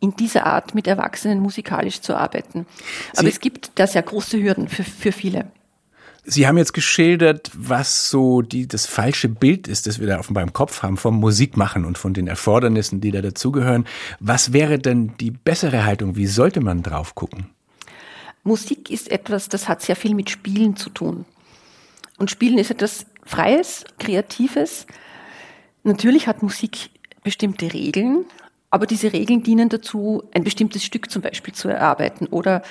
in 0.00 0.16
dieser 0.16 0.46
Art 0.46 0.74
mit 0.74 0.88
Erwachsenen 0.88 1.38
musikalisch 1.38 2.00
zu 2.00 2.16
arbeiten. 2.16 2.66
Aber 3.12 3.22
sie 3.22 3.28
es 3.28 3.38
gibt 3.38 3.70
da 3.76 3.86
sehr 3.86 4.02
große 4.02 4.42
Hürden 4.42 4.66
für, 4.66 4.82
für 4.82 5.12
viele. 5.12 5.46
Sie 6.28 6.48
haben 6.48 6.58
jetzt 6.58 6.72
geschildert, 6.72 7.52
was 7.54 8.10
so 8.10 8.42
die, 8.42 8.66
das 8.66 8.86
falsche 8.86 9.28
Bild 9.28 9.68
ist, 9.68 9.86
das 9.86 10.00
wir 10.00 10.08
da 10.08 10.18
offenbar 10.18 10.42
im 10.42 10.52
Kopf 10.52 10.82
haben 10.82 10.96
vom 10.96 11.20
Musikmachen 11.20 11.84
und 11.84 11.98
von 11.98 12.14
den 12.14 12.26
Erfordernissen, 12.26 13.00
die 13.00 13.12
da 13.12 13.22
dazugehören. 13.22 13.86
Was 14.18 14.52
wäre 14.52 14.80
denn 14.80 15.16
die 15.20 15.30
bessere 15.30 15.84
Haltung? 15.84 16.16
Wie 16.16 16.26
sollte 16.26 16.60
man 16.60 16.82
drauf 16.82 17.14
gucken? 17.14 17.50
Musik 18.42 18.90
ist 18.90 19.10
etwas, 19.10 19.48
das 19.48 19.68
hat 19.68 19.82
sehr 19.82 19.94
viel 19.94 20.16
mit 20.16 20.28
Spielen 20.28 20.76
zu 20.76 20.90
tun. 20.90 21.26
Und 22.18 22.30
Spielen 22.30 22.58
ist 22.58 22.72
etwas 22.72 23.06
Freies, 23.24 23.84
Kreatives. 24.00 24.86
Natürlich 25.84 26.26
hat 26.26 26.42
Musik 26.42 26.90
bestimmte 27.22 27.72
Regeln, 27.72 28.24
aber 28.70 28.86
diese 28.86 29.12
Regeln 29.12 29.44
dienen 29.44 29.68
dazu, 29.68 30.24
ein 30.34 30.42
bestimmtes 30.42 30.84
Stück 30.84 31.10
zum 31.10 31.22
Beispiel 31.22 31.54
zu 31.54 31.68
erarbeiten 31.68 32.26
oder 32.26 32.62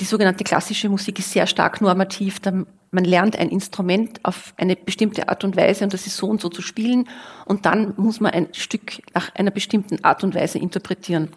die 0.00 0.04
sogenannte 0.04 0.44
klassische 0.44 0.88
Musik 0.88 1.18
ist 1.18 1.32
sehr 1.32 1.46
stark 1.46 1.80
normativ. 1.80 2.40
Man 2.90 3.04
lernt 3.04 3.38
ein 3.38 3.50
Instrument 3.50 4.20
auf 4.24 4.54
eine 4.56 4.76
bestimmte 4.76 5.28
Art 5.28 5.44
und 5.44 5.56
Weise 5.56 5.84
und 5.84 5.92
das 5.92 6.06
ist 6.06 6.16
so 6.16 6.26
und 6.26 6.40
so 6.40 6.48
zu 6.48 6.62
spielen 6.62 7.08
und 7.44 7.66
dann 7.66 7.94
muss 7.96 8.20
man 8.20 8.32
ein 8.32 8.48
Stück 8.52 9.02
nach 9.14 9.34
einer 9.34 9.50
bestimmten 9.50 10.04
Art 10.04 10.24
und 10.24 10.34
Weise 10.34 10.58
interpretieren. 10.58 11.28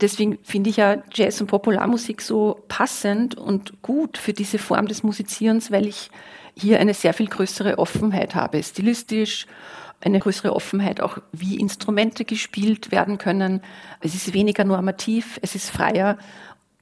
Deswegen 0.00 0.38
finde 0.42 0.70
ich 0.70 0.78
ja 0.78 1.02
Jazz 1.12 1.40
und 1.40 1.46
Popularmusik 1.48 2.22
so 2.22 2.60
passend 2.66 3.36
und 3.36 3.82
gut 3.82 4.18
für 4.18 4.32
diese 4.32 4.58
Form 4.58 4.86
des 4.86 5.02
Musizierens, 5.02 5.70
weil 5.70 5.86
ich 5.86 6.10
hier 6.56 6.80
eine 6.80 6.94
sehr 6.94 7.14
viel 7.14 7.28
größere 7.28 7.78
Offenheit 7.78 8.34
habe, 8.34 8.62
stilistisch, 8.62 9.46
eine 10.00 10.18
größere 10.18 10.54
Offenheit 10.54 11.00
auch, 11.00 11.18
wie 11.30 11.60
Instrumente 11.60 12.24
gespielt 12.24 12.90
werden 12.90 13.18
können. 13.18 13.62
Es 14.00 14.14
ist 14.14 14.34
weniger 14.34 14.64
normativ, 14.64 15.38
es 15.42 15.54
ist 15.54 15.70
freier 15.70 16.18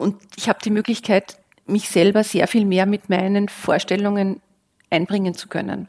und 0.00 0.16
ich 0.36 0.48
habe 0.48 0.58
die 0.64 0.70
Möglichkeit, 0.70 1.36
mich 1.66 1.88
selber 1.88 2.24
sehr 2.24 2.48
viel 2.48 2.64
mehr 2.64 2.86
mit 2.86 3.10
meinen 3.10 3.48
Vorstellungen 3.48 4.40
einbringen 4.88 5.34
zu 5.34 5.48
können. 5.48 5.88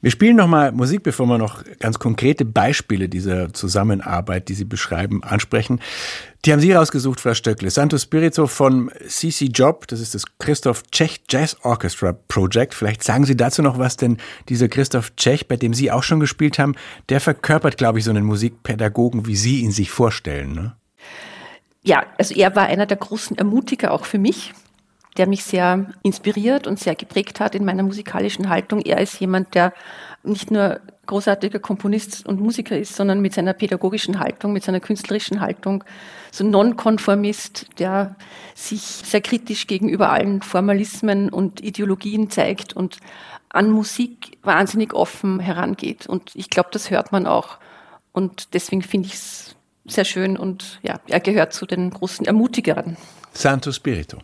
Wir 0.00 0.10
spielen 0.10 0.36
nochmal 0.36 0.72
Musik, 0.72 1.02
bevor 1.02 1.26
wir 1.26 1.38
noch 1.38 1.64
ganz 1.78 1.98
konkrete 1.98 2.44
Beispiele 2.44 3.08
dieser 3.08 3.54
Zusammenarbeit, 3.54 4.48
die 4.48 4.54
Sie 4.54 4.66
beschreiben, 4.66 5.24
ansprechen. 5.24 5.80
Die 6.44 6.52
haben 6.52 6.60
Sie 6.60 6.72
rausgesucht, 6.72 7.20
Frau 7.20 7.32
Stöckle. 7.32 7.70
Santo 7.70 7.96
Spirito 7.96 8.46
von 8.46 8.90
CC 9.06 9.46
Job, 9.46 9.86
das 9.88 10.00
ist 10.00 10.14
das 10.14 10.24
Christoph 10.38 10.82
Tschech 10.90 11.22
Jazz 11.30 11.56
Orchestra 11.62 12.12
Project. 12.12 12.74
Vielleicht 12.74 13.02
sagen 13.02 13.24
Sie 13.24 13.34
dazu 13.34 13.62
noch 13.62 13.78
was, 13.78 13.96
denn 13.96 14.18
dieser 14.50 14.68
Christoph 14.68 15.16
Tschech, 15.16 15.48
bei 15.48 15.56
dem 15.56 15.72
Sie 15.72 15.90
auch 15.90 16.02
schon 16.02 16.20
gespielt 16.20 16.58
haben, 16.58 16.74
der 17.08 17.20
verkörpert, 17.20 17.78
glaube 17.78 17.98
ich, 17.98 18.04
so 18.04 18.10
einen 18.10 18.26
Musikpädagogen, 18.26 19.26
wie 19.26 19.36
Sie 19.36 19.60
ihn 19.60 19.72
sich 19.72 19.90
vorstellen. 19.90 20.54
Ne? 20.54 20.76
Ja, 21.84 22.04
also 22.18 22.34
er 22.34 22.56
war 22.56 22.64
einer 22.66 22.86
der 22.86 22.96
großen 22.96 23.38
Ermutiger 23.38 23.92
auch 23.92 24.04
für 24.04 24.18
mich. 24.18 24.52
der 25.16 25.28
mich 25.28 25.44
sehr 25.44 25.86
inspiriert 26.02 26.66
und 26.66 26.80
sehr 26.80 26.96
geprägt 26.96 27.38
hat 27.38 27.54
in 27.54 27.64
meiner 27.64 27.84
musikalischen 27.84 28.48
Haltung. 28.48 28.80
Er 28.80 28.98
ist 28.98 29.20
jemand, 29.20 29.54
der 29.54 29.72
nicht 30.24 30.50
nur 30.50 30.80
großartiger 31.06 31.60
Komponist 31.60 32.26
und 32.26 32.40
Musiker 32.40 32.76
ist, 32.76 32.96
sondern 32.96 33.20
mit 33.20 33.34
seiner 33.34 33.52
pädagogischen 33.52 34.18
Haltung, 34.18 34.52
mit 34.52 34.64
seiner 34.64 34.80
künstlerischen 34.80 35.40
Haltung, 35.40 35.84
so 36.32 36.44
Nonkonformist, 36.44 37.66
der 37.78 38.16
sich 38.54 38.80
sehr 38.80 39.20
kritisch 39.20 39.66
gegenüber 39.66 40.10
allen 40.10 40.42
Formalismen 40.42 41.28
und 41.28 41.62
Ideologien 41.62 42.30
zeigt 42.30 42.74
und 42.74 42.98
an 43.50 43.70
Musik 43.70 44.38
wahnsinnig 44.42 44.94
offen 44.94 45.38
herangeht. 45.38 46.06
Und 46.08 46.32
ich 46.34 46.50
glaube, 46.50 46.70
das 46.72 46.90
hört 46.90 47.12
man 47.12 47.26
auch. 47.26 47.58
Und 48.12 48.54
deswegen 48.54 48.82
finde 48.82 49.08
ich 49.08 49.14
es 49.14 49.53
sehr 49.86 50.04
schön 50.04 50.36
und 50.36 50.80
ja, 50.82 51.00
er 51.08 51.20
gehört 51.20 51.52
zu 51.52 51.66
den 51.66 51.90
großen 51.90 52.26
Ermutigern. 52.26 52.96
Santo 53.32 53.72
Spirito. 53.72 54.18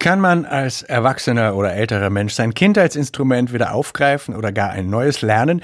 Kann 0.00 0.20
man 0.20 0.44
als 0.46 0.82
erwachsener 0.82 1.56
oder 1.56 1.72
älterer 1.74 2.08
Mensch 2.08 2.32
sein 2.34 2.54
Kindheitsinstrument 2.54 3.52
wieder 3.52 3.74
aufgreifen 3.74 4.36
oder 4.36 4.52
gar 4.52 4.70
ein 4.70 4.88
neues 4.88 5.22
lernen? 5.22 5.60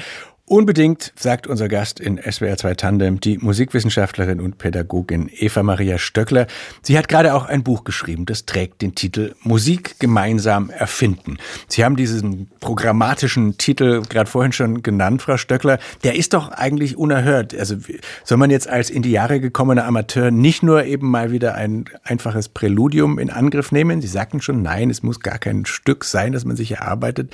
Unbedingt, 0.46 1.14
sagt 1.16 1.46
unser 1.46 1.68
Gast 1.68 1.98
in 1.98 2.18
SWR 2.18 2.58
2 2.58 2.74
Tandem, 2.74 3.18
die 3.18 3.38
Musikwissenschaftlerin 3.38 4.42
und 4.42 4.58
Pädagogin 4.58 5.30
Eva 5.32 5.62
Maria 5.62 5.96
Stöckler. 5.96 6.46
Sie 6.82 6.98
hat 6.98 7.08
gerade 7.08 7.32
auch 7.32 7.46
ein 7.46 7.62
Buch 7.62 7.84
geschrieben, 7.84 8.26
das 8.26 8.44
trägt 8.44 8.82
den 8.82 8.94
Titel 8.94 9.34
Musik 9.42 9.98
gemeinsam 10.00 10.68
erfinden. 10.68 11.38
Sie 11.66 11.82
haben 11.82 11.96
diesen 11.96 12.50
programmatischen 12.60 13.56
Titel 13.56 14.02
gerade 14.02 14.28
vorhin 14.28 14.52
schon 14.52 14.82
genannt, 14.82 15.22
Frau 15.22 15.38
Stöckler. 15.38 15.78
Der 16.02 16.14
ist 16.14 16.34
doch 16.34 16.50
eigentlich 16.50 16.98
unerhört. 16.98 17.58
Also 17.58 17.76
soll 18.22 18.36
man 18.36 18.50
jetzt 18.50 18.68
als 18.68 18.90
in 18.90 19.00
die 19.00 19.12
Jahre 19.12 19.40
gekommener 19.40 19.86
Amateur 19.86 20.30
nicht 20.30 20.62
nur 20.62 20.84
eben 20.84 21.10
mal 21.10 21.30
wieder 21.30 21.54
ein 21.54 21.86
einfaches 22.02 22.50
Präludium 22.50 23.18
in 23.18 23.30
Angriff 23.30 23.72
nehmen? 23.72 24.02
Sie 24.02 24.08
sagten 24.08 24.42
schon, 24.42 24.60
nein, 24.60 24.90
es 24.90 25.02
muss 25.02 25.20
gar 25.20 25.38
kein 25.38 25.64
Stück 25.64 26.04
sein, 26.04 26.32
das 26.32 26.44
man 26.44 26.54
sich 26.54 26.72
erarbeitet. 26.72 27.32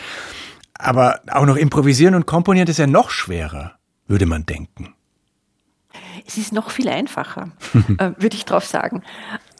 Aber 0.83 1.21
auch 1.31 1.47
noch 1.47 1.57
improvisieren 1.57 2.15
und 2.15 2.27
komponieren 2.27 2.69
ist 2.69 2.79
ja 2.79 2.87
noch 2.87 3.11
schwerer, 3.11 3.77
würde 4.07 4.27
man 4.27 4.47
denken. 4.47 4.95
Es 6.27 6.39
ist 6.39 6.53
noch 6.53 6.71
viel 6.71 6.89
einfacher, 6.89 7.51
äh, 7.99 8.13
würde 8.17 8.37
ich 8.37 8.45
drauf 8.45 8.65
sagen. 8.65 9.03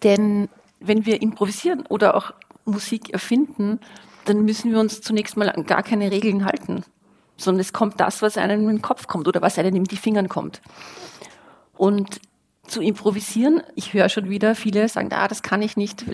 Denn 0.03 0.49
wenn 0.81 1.07
wir 1.07 1.21
improvisieren 1.23 1.85
oder 1.87 2.15
auch 2.15 2.33
Musik 2.65 3.11
erfinden, 3.11 3.81
dann 4.25 4.45
müssen 4.45 4.71
wir 4.71 4.81
uns 4.81 5.01
zunächst 5.01 5.37
mal 5.37 5.51
an 5.51 5.65
gar 5.65 5.83
keine 5.83 6.11
Regeln 6.11 6.45
halten, 6.45 6.85
sondern 7.37 7.61
es 7.61 7.73
kommt 7.73 8.01
das, 8.01 8.23
was 8.23 8.37
einem 8.37 8.63
in 8.63 8.77
den 8.77 8.83
Kopf 8.83 9.07
kommt 9.07 9.29
oder 9.29 9.43
was 9.43 9.59
einem 9.59 9.75
in 9.77 9.85
die 9.85 9.97
Fingern 9.97 10.29
kommt. 10.29 10.61
Und 11.77 12.21
zu 12.67 12.81
improvisieren, 12.81 13.63
ich 13.75 13.93
höre 13.93 14.09
schon 14.09 14.29
wieder, 14.31 14.55
viele 14.55 14.89
sagen, 14.89 15.09
ah, 15.13 15.27
das 15.27 15.43
kann 15.43 15.63
ich 15.63 15.77
nicht, 15.77 16.05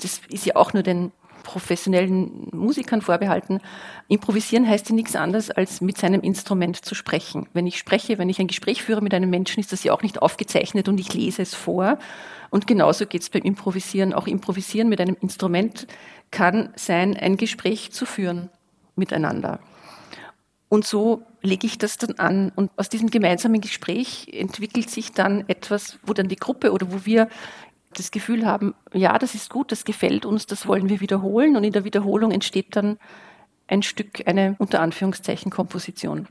das 0.00 0.20
ist 0.28 0.46
ja 0.46 0.56
auch 0.56 0.72
nur 0.72 0.82
den 0.82 1.12
professionellen 1.46 2.48
Musikern 2.52 3.00
vorbehalten. 3.00 3.60
Improvisieren 4.08 4.68
heißt 4.68 4.88
ja 4.88 4.94
nichts 4.96 5.14
anderes, 5.14 5.50
als 5.50 5.80
mit 5.80 5.96
seinem 5.96 6.20
Instrument 6.20 6.84
zu 6.84 6.96
sprechen. 6.96 7.48
Wenn 7.54 7.68
ich 7.68 7.78
spreche, 7.78 8.18
wenn 8.18 8.28
ich 8.28 8.40
ein 8.40 8.48
Gespräch 8.48 8.82
führe 8.82 9.00
mit 9.00 9.14
einem 9.14 9.30
Menschen, 9.30 9.60
ist 9.60 9.72
das 9.72 9.84
ja 9.84 9.92
auch 9.92 10.02
nicht 10.02 10.20
aufgezeichnet 10.20 10.88
und 10.88 10.98
ich 10.98 11.14
lese 11.14 11.42
es 11.42 11.54
vor. 11.54 11.98
Und 12.50 12.66
genauso 12.66 13.06
geht 13.06 13.22
es 13.22 13.30
beim 13.30 13.42
Improvisieren. 13.42 14.12
Auch 14.12 14.26
Improvisieren 14.26 14.88
mit 14.88 15.00
einem 15.00 15.16
Instrument 15.20 15.86
kann 16.32 16.70
sein, 16.74 17.16
ein 17.16 17.36
Gespräch 17.36 17.92
zu 17.92 18.06
führen 18.06 18.50
miteinander. 18.96 19.60
Und 20.68 20.84
so 20.84 21.22
lege 21.42 21.66
ich 21.66 21.78
das 21.78 21.96
dann 21.96 22.18
an. 22.18 22.52
Und 22.56 22.72
aus 22.76 22.88
diesem 22.88 23.08
gemeinsamen 23.08 23.60
Gespräch 23.60 24.28
entwickelt 24.32 24.90
sich 24.90 25.12
dann 25.12 25.48
etwas, 25.48 25.98
wo 26.04 26.12
dann 26.12 26.28
die 26.28 26.36
Gruppe 26.36 26.72
oder 26.72 26.92
wo 26.92 27.06
wir 27.06 27.28
das 27.98 28.10
Gefühl 28.10 28.46
haben, 28.46 28.74
ja, 28.92 29.18
das 29.18 29.34
ist 29.34 29.50
gut, 29.50 29.72
das 29.72 29.84
gefällt 29.84 30.24
uns, 30.24 30.46
das 30.46 30.66
wollen 30.66 30.88
wir 30.88 31.00
wiederholen 31.00 31.56
und 31.56 31.64
in 31.64 31.72
der 31.72 31.84
Wiederholung 31.84 32.30
entsteht 32.30 32.76
dann 32.76 32.98
ein 33.68 33.82
Stück, 33.82 34.22
eine 34.26 34.54
unter 34.58 34.80
Anführungszeichen 34.80 35.50
Komposition. 35.50 36.28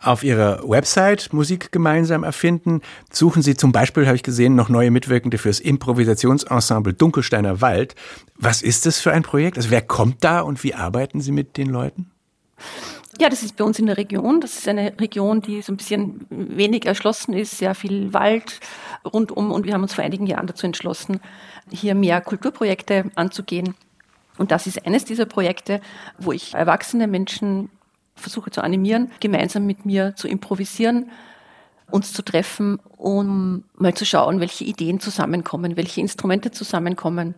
Auf 0.00 0.24
Ihrer 0.24 0.68
Website 0.68 1.32
Musik 1.32 1.70
gemeinsam 1.70 2.24
erfinden 2.24 2.80
suchen 3.12 3.40
Sie 3.40 3.56
zum 3.56 3.70
Beispiel, 3.70 4.06
habe 4.06 4.16
ich 4.16 4.24
gesehen, 4.24 4.56
noch 4.56 4.68
neue 4.68 4.90
Mitwirkende 4.90 5.38
fürs 5.38 5.60
Improvisationsensemble 5.60 6.92
Dunkelsteiner 6.92 7.60
Wald. 7.60 7.94
Was 8.36 8.62
ist 8.62 8.84
das 8.84 8.98
für 8.98 9.12
ein 9.12 9.22
Projekt? 9.22 9.58
Also 9.58 9.70
wer 9.70 9.82
kommt 9.82 10.24
da 10.24 10.40
und 10.40 10.64
wie 10.64 10.74
arbeiten 10.74 11.20
Sie 11.20 11.30
mit 11.30 11.56
den 11.56 11.68
Leuten? 11.68 12.10
Ja, 13.20 13.28
das 13.28 13.42
ist 13.42 13.56
bei 13.56 13.64
uns 13.64 13.78
in 13.78 13.86
der 13.86 13.98
Region. 13.98 14.40
Das 14.40 14.56
ist 14.56 14.68
eine 14.68 14.98
Region, 14.98 15.42
die 15.42 15.60
so 15.60 15.72
ein 15.72 15.76
bisschen 15.76 16.26
wenig 16.30 16.86
erschlossen 16.86 17.34
ist, 17.34 17.58
sehr 17.58 17.74
viel 17.74 18.12
Wald 18.14 18.60
rundum. 19.04 19.50
Und 19.52 19.66
wir 19.66 19.74
haben 19.74 19.82
uns 19.82 19.94
vor 19.94 20.04
einigen 20.04 20.26
Jahren 20.26 20.46
dazu 20.46 20.66
entschlossen, 20.66 21.20
hier 21.70 21.94
mehr 21.94 22.20
Kulturprojekte 22.22 23.10
anzugehen. 23.14 23.74
Und 24.38 24.50
das 24.50 24.66
ist 24.66 24.86
eines 24.86 25.04
dieser 25.04 25.26
Projekte, 25.26 25.80
wo 26.18 26.32
ich 26.32 26.54
erwachsene 26.54 27.06
Menschen 27.06 27.68
versuche 28.14 28.50
zu 28.50 28.62
animieren, 28.62 29.10
gemeinsam 29.20 29.66
mit 29.66 29.84
mir 29.84 30.16
zu 30.16 30.26
improvisieren, 30.26 31.10
uns 31.90 32.12
zu 32.14 32.22
treffen, 32.22 32.78
um 32.96 33.64
mal 33.74 33.94
zu 33.94 34.06
schauen, 34.06 34.40
welche 34.40 34.64
Ideen 34.64 35.00
zusammenkommen, 35.00 35.76
welche 35.76 36.00
Instrumente 36.00 36.50
zusammenkommen 36.50 37.34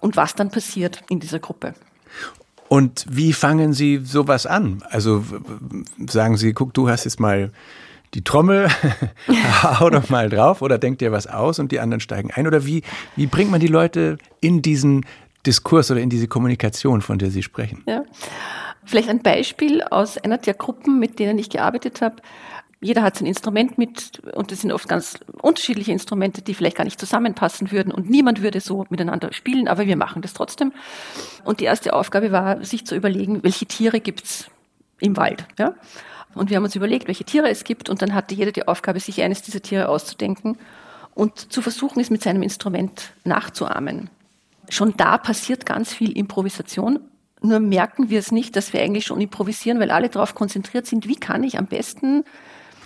und 0.00 0.16
was 0.16 0.34
dann 0.34 0.50
passiert 0.50 1.02
in 1.08 1.20
dieser 1.20 1.38
Gruppe. 1.38 1.74
Und 2.72 3.04
wie 3.06 3.34
fangen 3.34 3.74
Sie 3.74 4.00
sowas 4.02 4.46
an? 4.46 4.82
Also 4.88 5.22
sagen 6.08 6.38
Sie, 6.38 6.54
guck, 6.54 6.72
du 6.72 6.88
hast 6.88 7.04
jetzt 7.04 7.20
mal 7.20 7.52
die 8.14 8.24
Trommel, 8.24 8.66
hau 9.62 9.90
doch 9.90 10.08
mal 10.08 10.30
drauf 10.30 10.62
oder 10.62 10.78
denkt 10.78 11.02
dir 11.02 11.12
was 11.12 11.26
aus 11.26 11.58
und 11.58 11.70
die 11.70 11.80
anderen 11.80 12.00
steigen 12.00 12.30
ein? 12.30 12.46
Oder 12.46 12.64
wie, 12.64 12.82
wie 13.14 13.26
bringt 13.26 13.50
man 13.50 13.60
die 13.60 13.66
Leute 13.66 14.16
in 14.40 14.62
diesen 14.62 15.04
Diskurs 15.44 15.90
oder 15.90 16.00
in 16.00 16.08
diese 16.08 16.28
Kommunikation, 16.28 17.02
von 17.02 17.18
der 17.18 17.30
Sie 17.30 17.42
sprechen? 17.42 17.82
Ja. 17.86 18.04
Vielleicht 18.86 19.10
ein 19.10 19.22
Beispiel 19.22 19.82
aus 19.82 20.16
einer 20.16 20.38
der 20.38 20.54
Gruppen, 20.54 20.98
mit 20.98 21.18
denen 21.18 21.38
ich 21.38 21.50
gearbeitet 21.50 22.00
habe 22.00 22.22
jeder 22.82 23.02
hat 23.02 23.16
sein 23.16 23.26
Instrument 23.26 23.78
mit 23.78 24.20
und 24.34 24.50
das 24.50 24.60
sind 24.60 24.72
oft 24.72 24.88
ganz 24.88 25.18
unterschiedliche 25.40 25.92
Instrumente, 25.92 26.42
die 26.42 26.52
vielleicht 26.52 26.76
gar 26.76 26.84
nicht 26.84 26.98
zusammenpassen 26.98 27.70
würden 27.70 27.92
und 27.92 28.10
niemand 28.10 28.42
würde 28.42 28.60
so 28.60 28.84
miteinander 28.90 29.32
spielen, 29.32 29.68
aber 29.68 29.86
wir 29.86 29.96
machen 29.96 30.20
das 30.20 30.34
trotzdem. 30.34 30.72
Und 31.44 31.60
die 31.60 31.64
erste 31.64 31.92
Aufgabe 31.94 32.32
war, 32.32 32.64
sich 32.64 32.84
zu 32.84 32.96
überlegen, 32.96 33.42
welche 33.44 33.66
Tiere 33.66 34.00
gibt's 34.00 34.50
im 34.98 35.16
Wald. 35.16 35.46
Ja? 35.58 35.74
Und 36.34 36.50
wir 36.50 36.56
haben 36.56 36.64
uns 36.64 36.74
überlegt, 36.74 37.06
welche 37.06 37.24
Tiere 37.24 37.48
es 37.48 37.62
gibt 37.62 37.88
und 37.88 38.02
dann 38.02 38.14
hatte 38.14 38.34
jeder 38.34 38.52
die 38.52 38.66
Aufgabe, 38.66 38.98
sich 38.98 39.22
eines 39.22 39.42
dieser 39.42 39.62
Tiere 39.62 39.88
auszudenken 39.88 40.58
und 41.14 41.52
zu 41.52 41.62
versuchen, 41.62 42.00
es 42.00 42.10
mit 42.10 42.22
seinem 42.22 42.42
Instrument 42.42 43.12
nachzuahmen. 43.24 44.10
Schon 44.68 44.96
da 44.96 45.18
passiert 45.18 45.66
ganz 45.66 45.94
viel 45.94 46.12
Improvisation 46.12 46.98
nur 47.44 47.60
merken 47.60 48.08
wir 48.08 48.18
es 48.18 48.30
nicht, 48.30 48.56
dass 48.56 48.72
wir 48.72 48.80
eigentlich 48.82 49.04
schon 49.04 49.20
improvisieren, 49.20 49.80
weil 49.80 49.90
alle 49.90 50.08
darauf 50.08 50.34
konzentriert 50.34 50.86
sind, 50.86 51.08
wie 51.08 51.16
kann 51.16 51.42
ich 51.44 51.58
am 51.58 51.66
besten 51.66 52.24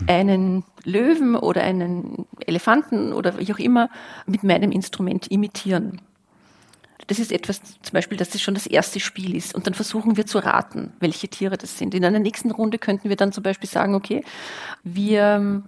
einen 0.07 0.65
Löwen 0.85 1.37
oder 1.37 1.63
einen 1.63 2.27
Elefanten 2.47 3.13
oder 3.13 3.39
wie 3.39 3.53
auch 3.53 3.59
immer 3.59 3.89
mit 4.27 4.43
meinem 4.43 4.73
Instrument 4.73 5.31
imitieren. 5.31 6.01
Das 7.07 7.19
ist 7.19 7.31
etwas 7.31 7.61
zum 7.63 7.93
Beispiel, 7.93 8.19
dass 8.19 8.31
das 8.31 8.43
schon 8.43 8.55
das 8.55 8.67
erste 8.67 8.99
Spiel 8.99 9.37
ist. 9.37 9.55
Und 9.55 9.67
dann 9.67 9.75
versuchen 9.75 10.17
wir 10.17 10.27
zu 10.27 10.39
raten, 10.39 10.93
welche 10.99 11.29
Tiere 11.29 11.57
das 11.57 11.79
sind. 11.79 11.95
In 11.95 12.05
einer 12.05 12.19
nächsten 12.19 12.51
Runde 12.51 12.79
könnten 12.79 13.09
wir 13.09 13.17
dann 13.17 13.33
zum 13.33 13.45
Beispiel 13.45 13.69
sagen, 13.69 13.95
okay, 13.95 14.25
wir 14.83 15.63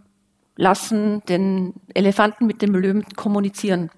lassen 0.57 1.23
den 1.29 1.75
Elefanten 1.95 2.47
mit 2.47 2.61
dem 2.61 2.75
Löwen 2.75 3.05
kommunizieren. 3.15 3.91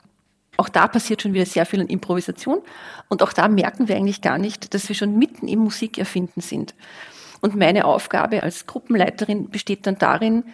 Auch 0.58 0.68
da 0.68 0.86
passiert 0.86 1.22
schon 1.22 1.32
wieder 1.32 1.46
sehr 1.46 1.64
viel 1.64 1.80
an 1.80 1.86
Improvisation. 1.86 2.60
Und 3.08 3.22
auch 3.22 3.32
da 3.32 3.48
merken 3.48 3.88
wir 3.88 3.96
eigentlich 3.96 4.20
gar 4.20 4.36
nicht, 4.36 4.74
dass 4.74 4.88
wir 4.88 4.94
schon 4.94 5.18
mitten 5.18 5.48
im 5.48 5.60
Musikerfinden 5.60 6.42
sind. 6.42 6.74
Und 7.40 7.56
meine 7.56 7.84
Aufgabe 7.84 8.42
als 8.42 8.66
Gruppenleiterin 8.66 9.48
besteht 9.48 9.86
dann 9.86 9.98
darin, 9.98 10.44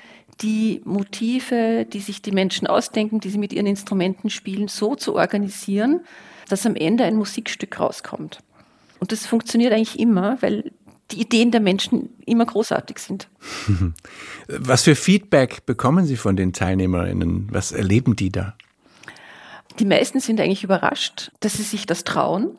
die 0.41 0.83
Motive, 0.85 1.87
die 1.87 2.01
sich 2.01 2.23
die 2.23 2.33
Menschen 2.33 2.67
ausdenken, 2.67 3.21
die 3.21 3.31
sie 3.31 3.39
mit 3.39 3.53
ihren 3.53 3.67
Instrumenten 3.67 4.31
spielen, 4.31 4.69
so 4.69 4.95
zu 4.95 5.15
organisieren, 5.15 6.01
dass 6.49 6.67
am 6.67 6.77
Ende 6.77 7.05
ein 7.05 7.17
Musikstück 7.17 7.81
rauskommt. 7.81 8.41
Und 9.01 9.13
das 9.13 9.27
funktioniert 9.27 9.73
eigentlich 9.73 9.99
immer, 9.99 10.41
weil 10.43 10.73
die 11.11 11.21
Ideen 11.21 11.51
der 11.51 11.61
Menschen 11.61 12.11
immer 12.25 12.45
großartig 12.45 12.99
sind. 12.99 13.29
Was 14.49 14.83
für 14.83 14.95
Feedback 14.95 15.65
bekommen 15.67 16.05
Sie 16.05 16.17
von 16.17 16.37
den 16.37 16.53
Teilnehmerinnen? 16.53 17.49
Was 17.51 17.73
erleben 17.73 18.17
die 18.17 18.31
da? 18.31 18.55
Die 19.79 19.85
meisten 19.85 20.21
sind 20.21 20.41
eigentlich 20.41 20.65
überrascht, 20.65 21.31
dass 21.41 21.55
sie 21.55 21.63
sich 21.63 21.87
das 21.87 22.05
trauen. 22.05 22.57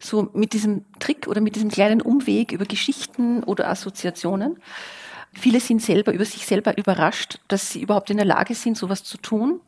So 0.00 0.30
mit 0.32 0.52
diesem 0.52 0.84
Trick 0.98 1.26
oder 1.26 1.40
mit 1.40 1.56
diesem 1.56 1.70
kleinen 1.70 2.00
Umweg 2.00 2.52
über 2.52 2.64
Geschichten 2.64 3.42
oder 3.42 3.68
Assoziationen. 3.68 4.58
Viele 5.32 5.60
sind 5.60 5.82
selber 5.82 6.12
über 6.12 6.24
sich 6.24 6.46
selber 6.46 6.76
überrascht, 6.78 7.38
dass 7.48 7.70
sie 7.70 7.82
überhaupt 7.82 8.10
in 8.10 8.16
der 8.16 8.26
Lage 8.26 8.54
sind, 8.54 8.76
sowas 8.76 9.04
zu 9.04 9.18
tun. 9.18 9.60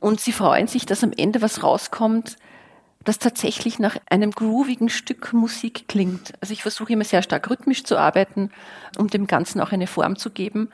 Und 0.00 0.20
sie 0.20 0.32
freuen 0.32 0.66
sich, 0.66 0.86
dass 0.86 1.02
am 1.02 1.12
Ende 1.16 1.42
was 1.42 1.62
rauskommt, 1.62 2.36
das 3.06 3.18
tatsächlich 3.18 3.78
nach 3.78 3.96
einem 4.10 4.32
groovigen 4.32 4.88
Stück 4.88 5.32
Musik 5.32 5.86
klingt. 5.88 6.32
Also 6.40 6.52
ich 6.52 6.62
versuche 6.62 6.92
immer 6.92 7.04
sehr 7.04 7.22
stark 7.22 7.48
rhythmisch 7.48 7.84
zu 7.84 7.96
arbeiten, 7.96 8.50
um 8.98 9.08
dem 9.08 9.26
Ganzen 9.26 9.60
auch 9.60 9.72
eine 9.72 9.86
Form 9.86 10.16
zu 10.16 10.30
geben. 10.30 10.70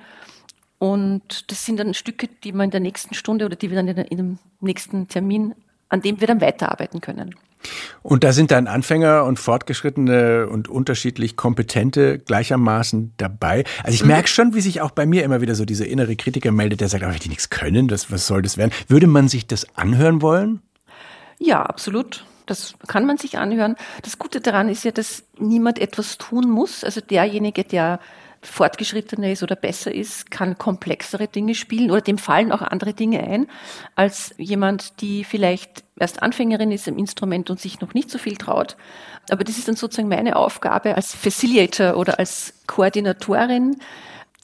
Und 0.78 1.50
das 1.50 1.64
sind 1.64 1.78
dann 1.78 1.94
Stücke, 1.94 2.28
die 2.42 2.52
man 2.52 2.64
in 2.64 2.70
der 2.70 2.80
nächsten 2.80 3.14
Stunde 3.14 3.44
oder 3.44 3.54
die 3.54 3.70
wir 3.70 3.76
dann 3.76 3.88
in 3.88 4.16
dem 4.16 4.38
nächsten 4.60 5.08
Termin, 5.08 5.54
an 5.90 6.00
dem 6.00 6.20
wir 6.20 6.26
dann 6.26 6.40
weiterarbeiten 6.40 7.00
können. 7.00 7.36
Und 8.02 8.24
da 8.24 8.32
sind 8.32 8.50
dann 8.50 8.66
Anfänger 8.66 9.24
und 9.24 9.38
Fortgeschrittene 9.38 10.48
und 10.48 10.68
unterschiedlich 10.68 11.36
Kompetente 11.36 12.18
gleichermaßen 12.18 13.14
dabei. 13.16 13.64
Also 13.82 13.94
ich 13.94 14.02
mhm. 14.02 14.08
merke 14.08 14.28
schon, 14.28 14.54
wie 14.54 14.60
sich 14.60 14.80
auch 14.80 14.90
bei 14.90 15.06
mir 15.06 15.24
immer 15.24 15.40
wieder 15.40 15.54
so 15.54 15.64
dieser 15.64 15.86
innere 15.86 16.16
Kritiker 16.16 16.52
meldet, 16.52 16.80
der 16.80 16.88
sagt, 16.88 17.04
aber 17.04 17.12
die 17.14 17.28
nichts 17.28 17.50
können, 17.50 17.88
das, 17.88 18.10
was 18.10 18.26
soll 18.26 18.42
das 18.42 18.56
werden? 18.56 18.72
Würde 18.88 19.06
man 19.06 19.28
sich 19.28 19.46
das 19.46 19.66
anhören 19.76 20.22
wollen? 20.22 20.60
Ja, 21.38 21.62
absolut. 21.62 22.24
Das 22.46 22.74
kann 22.88 23.06
man 23.06 23.18
sich 23.18 23.38
anhören. 23.38 23.76
Das 24.02 24.18
Gute 24.18 24.40
daran 24.40 24.68
ist 24.68 24.84
ja, 24.84 24.90
dass 24.90 25.24
niemand 25.38 25.78
etwas 25.78 26.18
tun 26.18 26.50
muss. 26.50 26.82
Also 26.82 27.00
derjenige, 27.00 27.64
der 27.64 28.00
fortgeschrittener 28.42 29.30
ist 29.30 29.42
oder 29.42 29.56
besser 29.56 29.94
ist, 29.94 30.30
kann 30.30 30.58
komplexere 30.58 31.28
Dinge 31.28 31.54
spielen 31.54 31.90
oder 31.90 32.00
dem 32.00 32.18
fallen 32.18 32.52
auch 32.52 32.62
andere 32.62 32.92
Dinge 32.92 33.22
ein, 33.22 33.46
als 33.94 34.34
jemand, 34.36 35.00
die 35.00 35.24
vielleicht 35.24 35.84
erst 36.02 36.22
Anfängerin 36.22 36.72
ist 36.72 36.88
im 36.88 36.98
Instrument 36.98 37.48
und 37.48 37.60
sich 37.60 37.80
noch 37.80 37.94
nicht 37.94 38.10
so 38.10 38.18
viel 38.18 38.36
traut. 38.36 38.76
Aber 39.30 39.44
das 39.44 39.56
ist 39.56 39.68
dann 39.68 39.76
sozusagen 39.76 40.08
meine 40.08 40.36
Aufgabe 40.36 40.96
als 40.96 41.14
Facilitator 41.14 41.96
oder 41.96 42.18
als 42.18 42.54
Koordinatorin, 42.66 43.76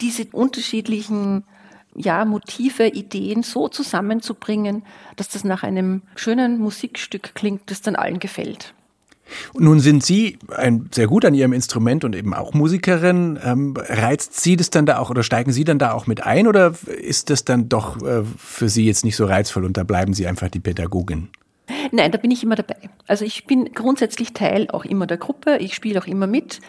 diese 0.01 0.27
unterschiedlichen 0.33 1.45
ja, 1.97 2.25
Motive, 2.25 2.87
Ideen 2.87 3.43
so 3.43 3.69
zusammenzubringen, 3.69 4.85
dass 5.17 5.29
das 5.29 5.43
nach 5.43 5.65
einem 5.65 6.03
schönen 6.15 6.59
Musikstück 6.59 7.35
klingt, 7.35 7.71
das 7.71 7.83
dann 7.83 7.97
allen 7.97 8.21
gefällt. 8.21 8.73
Nun 9.59 9.81
sind 9.81 10.05
Sie 10.05 10.39
ein, 10.57 10.89
sehr 10.93 11.07
gut 11.07 11.25
an 11.25 11.35
Ihrem 11.35 11.53
Instrument 11.53 12.05
und 12.05 12.15
eben 12.17 12.35
auch 12.35 12.55
Musikerin. 12.55 13.39
Ähm, 13.45 13.75
reizt 13.77 14.41
Sie 14.41 14.57
das 14.57 14.71
dann 14.71 14.87
da 14.87 14.99
auch 14.99 15.11
oder 15.11 15.23
steigen 15.23 15.53
Sie 15.53 15.65
dann 15.65 15.79
da 15.79 15.93
auch 15.93 16.07
mit 16.07 16.25
ein 16.25 16.47
oder 16.47 16.75
ist 16.87 17.31
das 17.31 17.45
dann 17.45 17.69
doch 17.69 18.01
äh, 18.03 18.23
für 18.39 18.69
Sie 18.69 18.87
jetzt 18.87 19.05
nicht 19.05 19.17
so 19.17 19.27
reizvoll 19.27 19.65
und 19.65 19.77
da 19.77 19.83
bleiben 19.83 20.15
Sie 20.15 20.27
einfach 20.27 20.49
die 20.49 20.61
Pädagogin? 20.61 21.29
Nein, 21.93 22.13
da 22.13 22.19
bin 22.19 22.31
ich 22.31 22.43
immer 22.43 22.57
dabei. 22.57 22.77
Also 23.07 23.25
ich 23.25 23.47
bin 23.47 23.73
grundsätzlich 23.73 24.33
Teil 24.33 24.71
auch 24.71 24.85
immer 24.85 25.07
der 25.07 25.19
Gruppe. 25.19 25.59
Ich 25.59 25.75
spiele 25.75 26.01
auch 26.01 26.07
immer 26.07 26.27
mit 26.27 26.61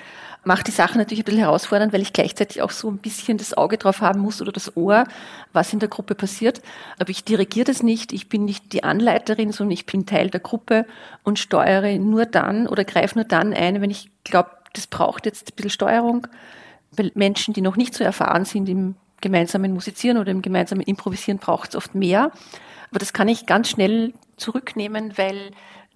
macht 0.44 0.68
die 0.68 0.72
Sache 0.72 0.98
natürlich 0.98 1.22
ein 1.22 1.26
bisschen 1.26 1.42
herausfordernd, 1.42 1.92
weil 1.92 2.02
ich 2.02 2.14
gleichzeitig 2.14 2.62
auch 2.62 2.72
so 2.72 2.90
ein 2.90 2.98
bisschen 2.98 3.38
das 3.38 3.54
Auge 3.54 3.78
drauf 3.78 4.02
haben 4.02 4.22
muss 4.22 4.42
oder 4.42 4.52
das 4.52 4.76
Ohr, 4.78 5.06
was 5.54 5.74
in 5.74 5.80
der 5.80 5.90
Gruppe 5.90 6.16
passiert. 6.16 6.62
Aber 6.98 7.10
ich 7.10 7.24
dirigiere 7.24 7.66
das 7.66 7.84
nicht. 7.84 8.14
Ich 8.14 8.30
bin 8.30 8.46
nicht 8.46 8.72
die 8.74 8.84
Anleiterin, 8.84 9.52
sondern 9.52 9.74
ich 9.74 9.86
bin 9.86 10.06
Teil 10.06 10.30
der 10.30 10.40
Gruppe 10.40 10.86
und 11.24 11.40
steuere 11.40 11.98
nur 12.00 12.26
dann 12.26 12.68
oder 12.68 12.86
greife 12.86 13.16
nur 13.16 13.26
dann 13.26 13.54
ein, 13.54 13.82
wenn 13.82 13.92
ich 13.92 14.10
glaube, 14.24 14.52
das 14.74 14.88
braucht 14.88 15.26
jetzt 15.26 15.52
ein 15.52 15.56
bisschen 15.56 15.72
Steuerung. 15.72 16.28
Weil 16.92 17.12
Menschen, 17.16 17.54
die 17.54 17.62
noch 17.62 17.76
nicht 17.76 17.94
so 17.94 18.04
erfahren 18.04 18.46
sind 18.46 18.70
im 18.70 18.96
gemeinsamen 19.22 19.74
Musizieren 19.74 20.18
oder 20.18 20.32
im 20.32 20.42
gemeinsamen 20.42 20.82
Improvisieren, 20.82 21.40
braucht 21.40 21.70
es 21.70 21.76
oft 21.76 21.96
mehr. 21.96 22.32
Aber 22.90 23.00
das 23.00 23.14
kann 23.14 23.28
ich 23.28 23.46
ganz 23.46 23.70
schnell 23.70 24.14
zurücknehmen, 24.40 25.14
weil 25.18 25.52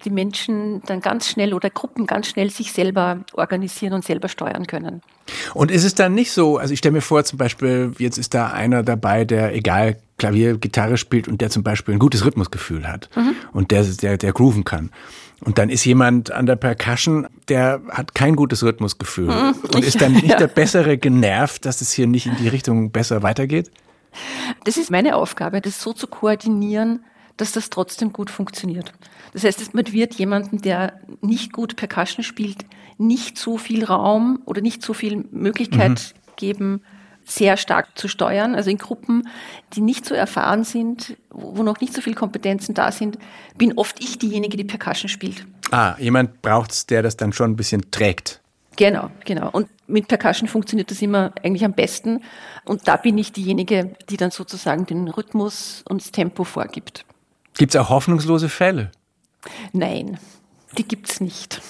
die 0.06 0.10
Menschen 0.10 0.82
dann 0.86 1.00
ganz 1.00 1.30
schnell 1.30 1.54
oder 1.54 1.70
Gruppen 1.70 2.06
ganz 2.06 2.28
schnell 2.28 2.50
sich 2.50 2.72
selber 2.72 3.20
organisieren 3.34 3.94
und 3.94 4.04
selber 4.04 4.28
steuern 4.28 4.68
können. 4.68 5.02
Und 5.54 5.72
ist 5.72 5.84
es 5.84 5.96
dann 5.96 6.14
nicht 6.14 6.32
so, 6.32 6.58
also 6.58 6.74
ich 6.74 6.80
stelle 6.80 6.94
mir 6.94 7.02
vor, 7.02 7.24
zum 7.24 7.38
Beispiel, 7.38 7.94
jetzt 7.98 8.18
ist 8.18 8.34
da 8.34 8.48
einer 8.48 8.84
dabei, 8.84 9.24
der 9.24 9.56
egal 9.56 9.98
Klavier, 10.18 10.58
Gitarre 10.58 10.98
spielt 10.98 11.28
und 11.28 11.42
der 11.42 11.50
zum 11.50 11.64
Beispiel 11.64 11.96
ein 11.96 12.00
gutes 12.00 12.26
Rhythmusgefühl 12.26 12.88
hat 12.88 13.10
mhm. 13.16 13.36
und 13.54 13.72
der, 13.72 13.84
der, 13.84 14.18
der 14.18 14.34
grooven 14.34 14.64
kann. 14.64 14.92
Und 15.42 15.58
dann 15.58 15.70
ist 15.70 15.84
jemand 15.86 16.32
an 16.32 16.46
der 16.46 16.56
Percussion, 16.56 17.28
der 17.50 17.82
hat 17.90 18.16
kein 18.16 18.36
gutes 18.36 18.64
Rhythmusgefühl 18.64 19.28
mhm. 19.28 19.56
und 19.74 19.84
ist 19.84 20.02
dann 20.02 20.14
nicht 20.14 20.28
ja. 20.28 20.38
der 20.38 20.48
Bessere 20.48 20.98
genervt, 20.98 21.66
dass 21.66 21.82
es 21.82 21.92
hier 21.92 22.08
nicht 22.08 22.28
in 22.28 22.36
die 22.38 22.48
Richtung 22.48 22.92
besser 22.92 23.24
weitergeht? 23.24 23.72
Das 24.64 24.78
ist 24.78 24.92
meine 24.92 25.16
Aufgabe, 25.16 25.60
das 25.60 25.82
so 25.82 25.92
zu 25.92 26.08
koordinieren, 26.08 27.04
dass 27.38 27.52
das 27.52 27.70
trotzdem 27.70 28.14
gut 28.14 28.30
funktioniert. 28.30 28.94
Das 29.34 29.44
heißt, 29.44 29.74
man 29.74 29.92
wird 29.92 30.16
jemanden, 30.16 30.60
der 30.60 31.00
nicht 31.22 31.52
gut 31.54 31.76
Percussion 31.76 32.24
spielt, 32.24 32.66
nicht 32.98 33.38
so 33.38 33.58
viel 33.58 33.84
Raum 33.84 34.42
oder 34.46 34.62
nicht 34.62 34.84
so 34.84 34.94
viel 34.94 35.26
Möglichkeit 35.32 35.90
mhm. 36.16 36.32
geben, 36.36 36.82
sehr 37.26 37.58
stark 37.58 37.98
zu 37.98 38.08
steuern. 38.08 38.56
Also 38.56 38.70
in 38.70 38.78
Gruppen, 38.78 39.28
die 39.74 39.82
nicht 39.82 40.06
so 40.06 40.14
erfahren 40.14 40.64
sind, 40.64 41.18
wo 41.30 41.64
noch 41.64 41.80
nicht 41.80 41.94
so 41.94 42.02
viele 42.02 42.16
Kompetenzen 42.16 42.74
da 42.74 42.92
sind, 42.92 43.18
bin 43.58 43.78
oft 43.78 44.04
ich 44.04 44.20
diejenige, 44.20 44.58
die 44.58 44.64
Percussion 44.64 45.10
spielt. 45.10 45.46
Ah, 45.72 45.96
jemand 46.00 46.42
braucht's, 46.42 46.86
der 46.86 47.02
das 47.02 47.18
dann 47.18 47.34
schon 47.34 47.52
ein 47.52 47.56
bisschen 47.56 47.90
trägt. 47.92 48.42
Genau, 48.76 49.10
genau. 49.26 49.50
Und 49.52 49.70
mit 49.88 50.08
Percussion 50.08 50.48
funktioniert 50.48 50.90
das 50.90 51.02
immer 51.02 51.32
eigentlich 51.44 51.64
am 51.64 51.74
besten. 51.74 52.22
Und 52.66 52.88
da 52.88 52.98
bin 52.98 53.18
ich 53.18 53.32
diejenige, 53.32 53.96
die 54.10 54.18
dann 54.18 54.32
sozusagen 54.32 54.86
den 54.86 55.08
Rhythmus 55.08 55.84
und 55.88 56.02
das 56.02 56.12
Tempo 56.12 56.44
vorgibt. 56.44 57.06
Gibt 57.56 57.76
es 57.76 57.82
auch 57.82 57.90
hoffnungslose 57.90 58.50
Fälle? 58.50 58.92
Nein, 59.72 60.20
die 60.78 60.88
gibt 60.88 61.10
es 61.12 61.22
nicht. 61.22 61.62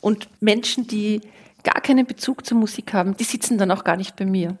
Und 0.00 0.28
Menschen, 0.40 0.86
die 0.86 1.20
gar 1.62 1.80
keinen 1.80 2.06
Bezug 2.06 2.46
zur 2.46 2.58
Musik 2.58 2.92
haben, 2.92 3.16
die 3.16 3.24
sitzen 3.24 3.58
dann 3.58 3.70
auch 3.70 3.84
gar 3.84 3.96
nicht 3.96 4.16
bei 4.16 4.26
mir. 4.26 4.56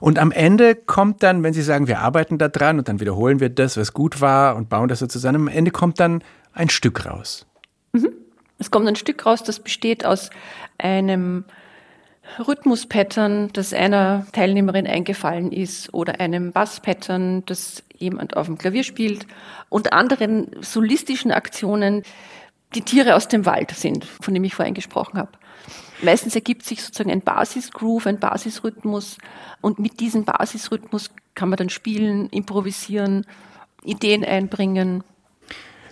Und 0.00 0.18
am 0.18 0.32
Ende 0.32 0.74
kommt 0.74 1.22
dann, 1.22 1.42
wenn 1.42 1.52
Sie 1.52 1.62
sagen, 1.62 1.86
wir 1.86 2.00
arbeiten 2.00 2.38
da 2.38 2.48
dran 2.48 2.78
und 2.78 2.88
dann 2.88 3.00
wiederholen 3.00 3.38
wir 3.38 3.48
das, 3.48 3.76
was 3.76 3.92
gut 3.92 4.20
war 4.20 4.56
und 4.56 4.68
bauen 4.68 4.88
das 4.88 4.98
so 4.98 5.06
zusammen, 5.06 5.48
am 5.48 5.48
Ende 5.48 5.70
kommt 5.70 6.00
dann 6.00 6.22
ein 6.52 6.68
Stück 6.68 7.06
raus. 7.06 7.46
Mhm. 7.92 8.10
Es 8.58 8.72
kommt 8.72 8.88
ein 8.88 8.96
Stück 8.96 9.24
raus, 9.24 9.44
das 9.44 9.60
besteht 9.60 10.04
aus 10.04 10.30
einem 10.78 11.44
Rhythmus-Pattern, 12.44 13.50
das 13.52 13.72
einer 13.72 14.26
Teilnehmerin 14.32 14.86
eingefallen 14.86 15.52
ist, 15.52 15.94
oder 15.94 16.20
einem 16.20 16.52
Bass-Pattern, 16.52 17.46
das 17.46 17.84
jemand 17.98 18.36
auf 18.36 18.46
dem 18.46 18.58
Klavier 18.58 18.84
spielt, 18.84 19.26
und 19.68 19.92
anderen 19.92 20.50
solistischen 20.60 21.30
Aktionen, 21.30 22.02
die 22.74 22.82
Tiere 22.82 23.14
aus 23.14 23.28
dem 23.28 23.46
Wald 23.46 23.70
sind, 23.72 24.04
von 24.04 24.34
dem 24.34 24.44
ich 24.44 24.54
vorhin 24.54 24.74
gesprochen 24.74 25.18
habe. 25.18 25.32
Meistens 26.02 26.34
ergibt 26.34 26.64
sich 26.64 26.82
sozusagen 26.82 27.10
ein 27.10 27.22
Basisgroove, 27.22 28.06
ein 28.06 28.20
Basisrhythmus, 28.20 29.18
und 29.60 29.78
mit 29.78 30.00
diesem 30.00 30.24
Basisrhythmus 30.24 31.10
kann 31.34 31.48
man 31.48 31.56
dann 31.56 31.70
spielen, 31.70 32.28
improvisieren, 32.30 33.26
Ideen 33.84 34.24
einbringen. 34.24 35.02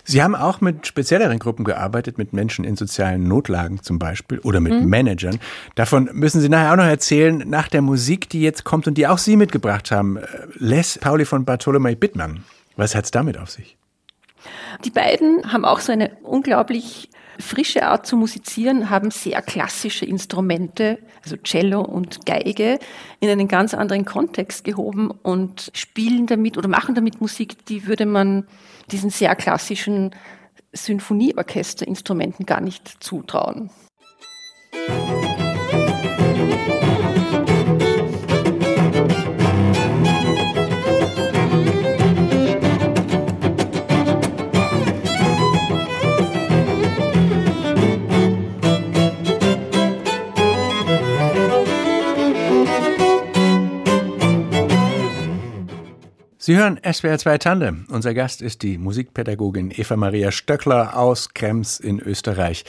Sie 0.09 0.23
haben 0.23 0.35
auch 0.35 0.61
mit 0.61 0.87
spezielleren 0.87 1.37
Gruppen 1.37 1.65
gearbeitet, 1.65 2.17
mit 2.17 2.31
Menschen 2.31 2.63
in 2.63 2.77
sozialen 2.77 3.27
Notlagen 3.27 3.83
zum 3.83 3.99
Beispiel 3.99 4.39
oder 4.39 4.61
mit 4.61 4.71
mhm. 4.71 4.87
Managern. 4.87 5.37
Davon 5.75 6.09
müssen 6.13 6.39
Sie 6.39 6.47
nachher 6.47 6.71
auch 6.71 6.77
noch 6.77 6.85
erzählen, 6.85 7.43
nach 7.45 7.67
der 7.67 7.81
Musik, 7.81 8.29
die 8.29 8.41
jetzt 8.41 8.63
kommt 8.63 8.87
und 8.87 8.97
die 8.97 9.05
auch 9.05 9.17
Sie 9.17 9.35
mitgebracht 9.35 9.91
haben. 9.91 10.17
Les 10.55 10.97
Pauli 10.97 11.25
von 11.25 11.43
Bartolomei 11.43 11.95
Bittmann. 11.95 12.45
Was 12.77 12.95
hat 12.95 13.03
es 13.03 13.11
damit 13.11 13.37
auf 13.37 13.49
sich? 13.49 13.75
Die 14.85 14.91
beiden 14.91 15.51
haben 15.51 15.65
auch 15.65 15.81
so 15.81 15.91
eine 15.91 16.11
unglaublich 16.23 17.09
frische 17.39 17.87
Art 17.87 18.05
zu 18.05 18.17
musizieren, 18.17 18.89
haben 18.89 19.11
sehr 19.11 19.41
klassische 19.41 20.05
Instrumente, 20.05 20.99
also 21.23 21.37
Cello 21.37 21.81
und 21.81 22.25
Geige, 22.25 22.79
in 23.19 23.29
einen 23.29 23.47
ganz 23.47 23.73
anderen 23.73 24.05
Kontext 24.05 24.63
gehoben 24.63 25.11
und 25.11 25.71
spielen 25.73 26.27
damit 26.27 26.57
oder 26.57 26.67
machen 26.67 26.95
damit 26.95 27.21
Musik, 27.21 27.65
die 27.65 27.87
würde 27.87 28.05
man 28.05 28.47
diesen 28.91 29.09
sehr 29.09 29.35
klassischen 29.35 30.11
Sinfonieorchesterinstrumenten 30.73 32.45
gar 32.45 32.61
nicht 32.61 33.03
zutrauen. 33.03 33.69
Sie 56.47 56.55
hören 56.55 56.79
SWR 56.81 57.17
2 57.17 57.39
Tandem. 57.39 57.85
Unser 57.89 58.13
Gast 58.13 58.41
ist 58.41 58.61
die 58.61 58.77
Musikpädagogin 58.77 59.69
Eva 59.69 59.97
Maria 59.97 60.31
Stöckler 60.31 60.95
aus 60.95 61.33
Krems 61.33 61.77
in 61.77 61.99
Österreich, 61.99 62.63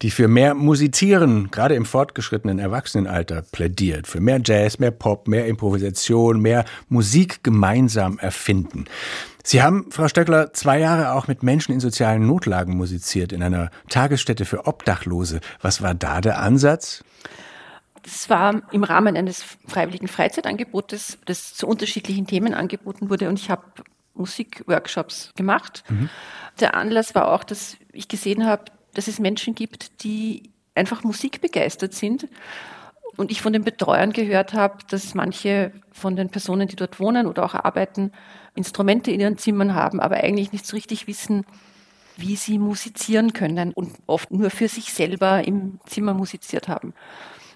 die 0.00 0.12
für 0.12 0.28
mehr 0.28 0.54
Musizieren, 0.54 1.50
gerade 1.50 1.74
im 1.74 1.86
fortgeschrittenen 1.86 2.60
Erwachsenenalter, 2.60 3.42
plädiert. 3.42 4.06
Für 4.06 4.20
mehr 4.20 4.40
Jazz, 4.44 4.78
mehr 4.78 4.92
Pop, 4.92 5.26
mehr 5.26 5.46
Improvisation, 5.46 6.40
mehr 6.40 6.64
Musik 6.88 7.42
gemeinsam 7.42 8.20
erfinden. 8.20 8.84
Sie 9.42 9.60
haben, 9.60 9.90
Frau 9.90 10.06
Stöckler, 10.06 10.52
zwei 10.52 10.78
Jahre 10.78 11.10
auch 11.10 11.26
mit 11.26 11.42
Menschen 11.42 11.72
in 11.72 11.80
sozialen 11.80 12.28
Notlagen 12.28 12.76
musiziert, 12.76 13.32
in 13.32 13.42
einer 13.42 13.72
Tagesstätte 13.88 14.44
für 14.44 14.68
Obdachlose. 14.68 15.40
Was 15.60 15.82
war 15.82 15.96
da 15.96 16.20
der 16.20 16.38
Ansatz? 16.38 17.02
Das 18.06 18.30
war 18.30 18.62
im 18.70 18.84
Rahmen 18.84 19.16
eines 19.16 19.42
freiwilligen 19.66 20.06
Freizeitangebotes, 20.06 21.18
das 21.24 21.54
zu 21.54 21.66
unterschiedlichen 21.66 22.28
Themen 22.28 22.54
angeboten 22.54 23.10
wurde 23.10 23.28
und 23.28 23.40
ich 23.40 23.50
habe 23.50 23.64
Musikworkshops 24.14 25.32
gemacht. 25.34 25.82
Mhm. 25.88 26.08
Der 26.60 26.76
Anlass 26.76 27.16
war 27.16 27.32
auch, 27.32 27.42
dass 27.42 27.76
ich 27.92 28.06
gesehen 28.06 28.46
habe, 28.46 28.66
dass 28.94 29.08
es 29.08 29.18
Menschen 29.18 29.56
gibt, 29.56 30.04
die 30.04 30.52
einfach 30.76 31.02
musikbegeistert 31.02 31.94
sind 31.94 32.28
und 33.16 33.32
ich 33.32 33.42
von 33.42 33.52
den 33.52 33.64
Betreuern 33.64 34.12
gehört 34.12 34.54
habe, 34.54 34.78
dass 34.88 35.14
manche 35.14 35.72
von 35.90 36.14
den 36.14 36.28
Personen, 36.28 36.68
die 36.68 36.76
dort 36.76 37.00
wohnen 37.00 37.26
oder 37.26 37.44
auch 37.44 37.54
arbeiten, 37.54 38.12
Instrumente 38.54 39.10
in 39.10 39.18
ihren 39.18 39.36
Zimmern 39.36 39.74
haben, 39.74 39.98
aber 39.98 40.18
eigentlich 40.18 40.52
nicht 40.52 40.64
so 40.64 40.76
richtig 40.76 41.08
wissen, 41.08 41.44
wie 42.16 42.36
sie 42.36 42.58
musizieren 42.58 43.32
können 43.32 43.72
und 43.72 43.96
oft 44.06 44.30
nur 44.30 44.50
für 44.50 44.68
sich 44.68 44.92
selber 44.92 45.44
im 45.44 45.80
Zimmer 45.86 46.14
musiziert 46.14 46.68
haben. 46.68 46.94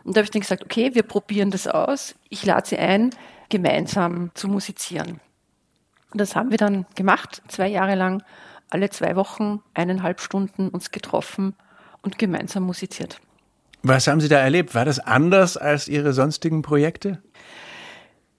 Und 0.05 0.17
da 0.17 0.21
habe 0.21 0.25
ich 0.25 0.31
dann 0.31 0.41
gesagt, 0.41 0.65
okay, 0.65 0.95
wir 0.95 1.03
probieren 1.03 1.51
das 1.51 1.67
aus. 1.67 2.15
Ich 2.29 2.45
lade 2.45 2.67
Sie 2.67 2.79
ein, 2.79 3.11
gemeinsam 3.49 4.31
zu 4.35 4.49
musizieren. 4.49 5.21
Und 6.13 6.21
das 6.21 6.35
haben 6.35 6.51
wir 6.51 6.59
dann 6.59 6.87
gemacht, 6.95 7.43
zwei 7.49 7.69
Jahre 7.69 7.95
lang, 7.95 8.23
alle 8.71 8.91
zwei 8.91 9.17
Wochen, 9.17 9.63
eineinhalb 9.75 10.21
Stunden 10.21 10.69
uns 10.69 10.91
getroffen 10.91 11.55
und 12.03 12.19
gemeinsam 12.19 12.65
musiziert. 12.65 13.21
Was 13.83 14.07
haben 14.07 14.21
Sie 14.21 14.29
da 14.29 14.39
erlebt? 14.39 14.75
War 14.75 14.85
das 14.85 14.99
anders 14.99 15.57
als 15.57 15.89
Ihre 15.89 16.13
sonstigen 16.13 16.63
Projekte? 16.63 17.23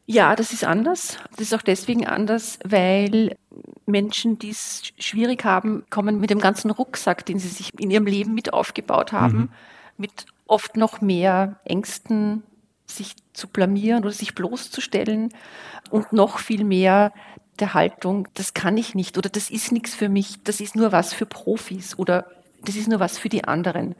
Ja, 0.05 0.35
das 0.35 0.51
ist 0.51 0.63
anders. 0.63 1.17
Das 1.31 1.47
ist 1.47 1.53
auch 1.53 1.61
deswegen 1.61 2.05
anders, 2.05 2.59
weil 2.65 3.37
Menschen, 3.85 4.37
die 4.39 4.49
es 4.49 4.83
schwierig 4.99 5.45
haben, 5.45 5.85
kommen 5.89 6.19
mit 6.19 6.29
dem 6.29 6.39
ganzen 6.39 6.69
Rucksack, 6.71 7.25
den 7.25 7.39
sie 7.39 7.47
sich 7.47 7.79
in 7.79 7.91
ihrem 7.91 8.05
Leben 8.05 8.33
mit 8.33 8.53
aufgebaut 8.53 9.11
haben, 9.13 9.37
mhm. 9.37 9.49
mit 9.97 10.25
oft 10.47 10.77
noch 10.77 11.01
mehr 11.01 11.59
Ängsten, 11.63 12.43
sich 12.85 13.15
zu 13.33 13.47
blamieren 13.47 14.03
oder 14.03 14.11
sich 14.11 14.35
bloßzustellen 14.35 15.33
und 15.89 16.13
noch 16.13 16.39
viel 16.39 16.63
mehr 16.63 17.13
der 17.59 17.73
Haltung, 17.73 18.27
das 18.33 18.53
kann 18.53 18.77
ich 18.77 18.95
nicht 18.95 19.17
oder 19.17 19.29
das 19.29 19.49
ist 19.49 19.71
nichts 19.71 19.93
für 19.93 20.09
mich, 20.09 20.43
das 20.43 20.59
ist 20.59 20.75
nur 20.75 20.91
was 20.91 21.13
für 21.13 21.25
Profis 21.25 21.97
oder 21.97 22.25
das 22.63 22.75
ist 22.75 22.87
nur 22.87 22.99
was 22.99 23.17
für 23.17 23.29
die 23.29 23.45
anderen. 23.45 23.95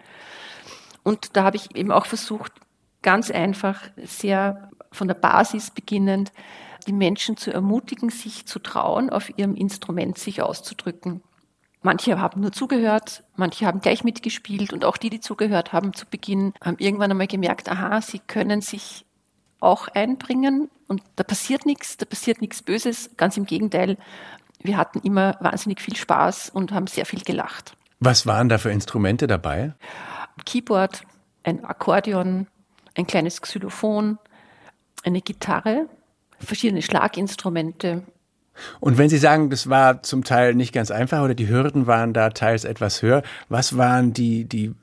Und 1.04 1.36
da 1.36 1.43
habe 1.43 1.58
ich 1.58 1.75
eben 1.75 1.91
auch 1.91 2.06
versucht, 2.06 2.51
ganz 3.01 3.32
einfach, 3.32 3.82
sehr 3.97 4.69
von 4.91 5.08
der 5.08 5.15
Basis 5.15 5.71
beginnend, 5.71 6.32
die 6.88 6.93
Menschen 6.93 7.38
zu 7.38 7.51
ermutigen, 7.51 8.10
sich 8.10 8.45
zu 8.45 8.60
trauen, 8.60 9.10
auf 9.10 9.38
ihrem 9.38 9.56
Instrument 9.56 10.17
sich 10.17 10.41
auszudrücken. 10.41 11.21
Manche 11.84 12.20
haben 12.20 12.41
nur 12.41 12.52
zugehört, 12.52 13.24
manche 13.36 13.65
haben 13.65 13.82
gleich 13.82 14.04
mitgespielt 14.04 14.72
und 14.72 14.86
auch 14.86 14.98
die, 14.98 15.10
die 15.10 15.20
zugehört 15.20 15.74
haben 15.74 15.94
zu 15.94 16.06
Beginn, 16.06 16.54
haben 16.63 16.78
irgendwann 16.78 17.10
einmal 17.10 17.28
gemerkt, 17.28 17.70
aha, 17.70 18.02
sie 18.02 18.20
können 18.20 18.62
sich 18.62 19.06
auch 19.60 19.88
einbringen 19.88 20.70
und 20.88 21.02
da 21.15 21.24
passiert 21.24 21.65
nichts, 21.65 21.98
da 21.98 22.06
passiert 22.06 22.41
nichts 22.41 22.62
Böses. 22.62 23.10
Ganz 23.17 23.36
im 23.38 23.46
Gegenteil, 23.46 23.98
wir 24.62 24.78
hatten 24.78 25.00
immer 25.00 25.38
wahnsinnig 25.39 25.82
viel 25.82 25.96
Spaß 25.96 26.52
und 26.52 26.72
haben 26.72 26.86
sehr 26.86 27.06
viel 27.06 27.22
gelacht. 27.22 27.76
Was 28.00 28.28
waren 28.28 28.50
da 28.50 28.58
für 28.58 28.72
Instrumente 28.72 29.26
dabei? 29.26 29.74
Keyboard, 30.46 31.04
ein 31.44 31.65
Akkordeon, 31.65 32.48
ein 32.96 33.08
kleines 33.08 33.41
Xylophon, 33.41 34.20
eine 35.04 35.22
Gitarre, 35.22 35.88
verschiedene 36.39 36.82
Schlaginstrumente, 36.82 38.04
und 38.80 38.98
wenn 38.98 39.10
Sie 39.10 39.18
sagen, 39.18 39.50
das 39.50 39.70
war 39.70 40.04
zum 40.04 40.24
Teil 40.24 40.56
nicht 40.56 40.74
ganz 40.74 40.92
einfach 40.92 41.24
oder 41.24 41.34
die 41.34 41.48
Hürden 41.48 41.88
waren 41.88 42.14
da 42.14 42.30
teils 42.30 42.64
etwas 42.64 43.02
höher, 43.02 43.24
was 43.50 43.78
waren 43.78 44.14
die, 44.14 44.46
die 44.46 44.74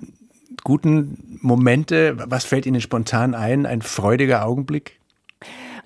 guten 0.64 1.38
Momente? 1.40 2.16
Was 2.26 2.44
fällt 2.44 2.66
Ihnen 2.66 2.80
spontan 2.80 3.34
ein? 3.34 3.66
Ein 3.66 3.82
freudiger 3.82 4.44
Augenblick? 4.44 5.00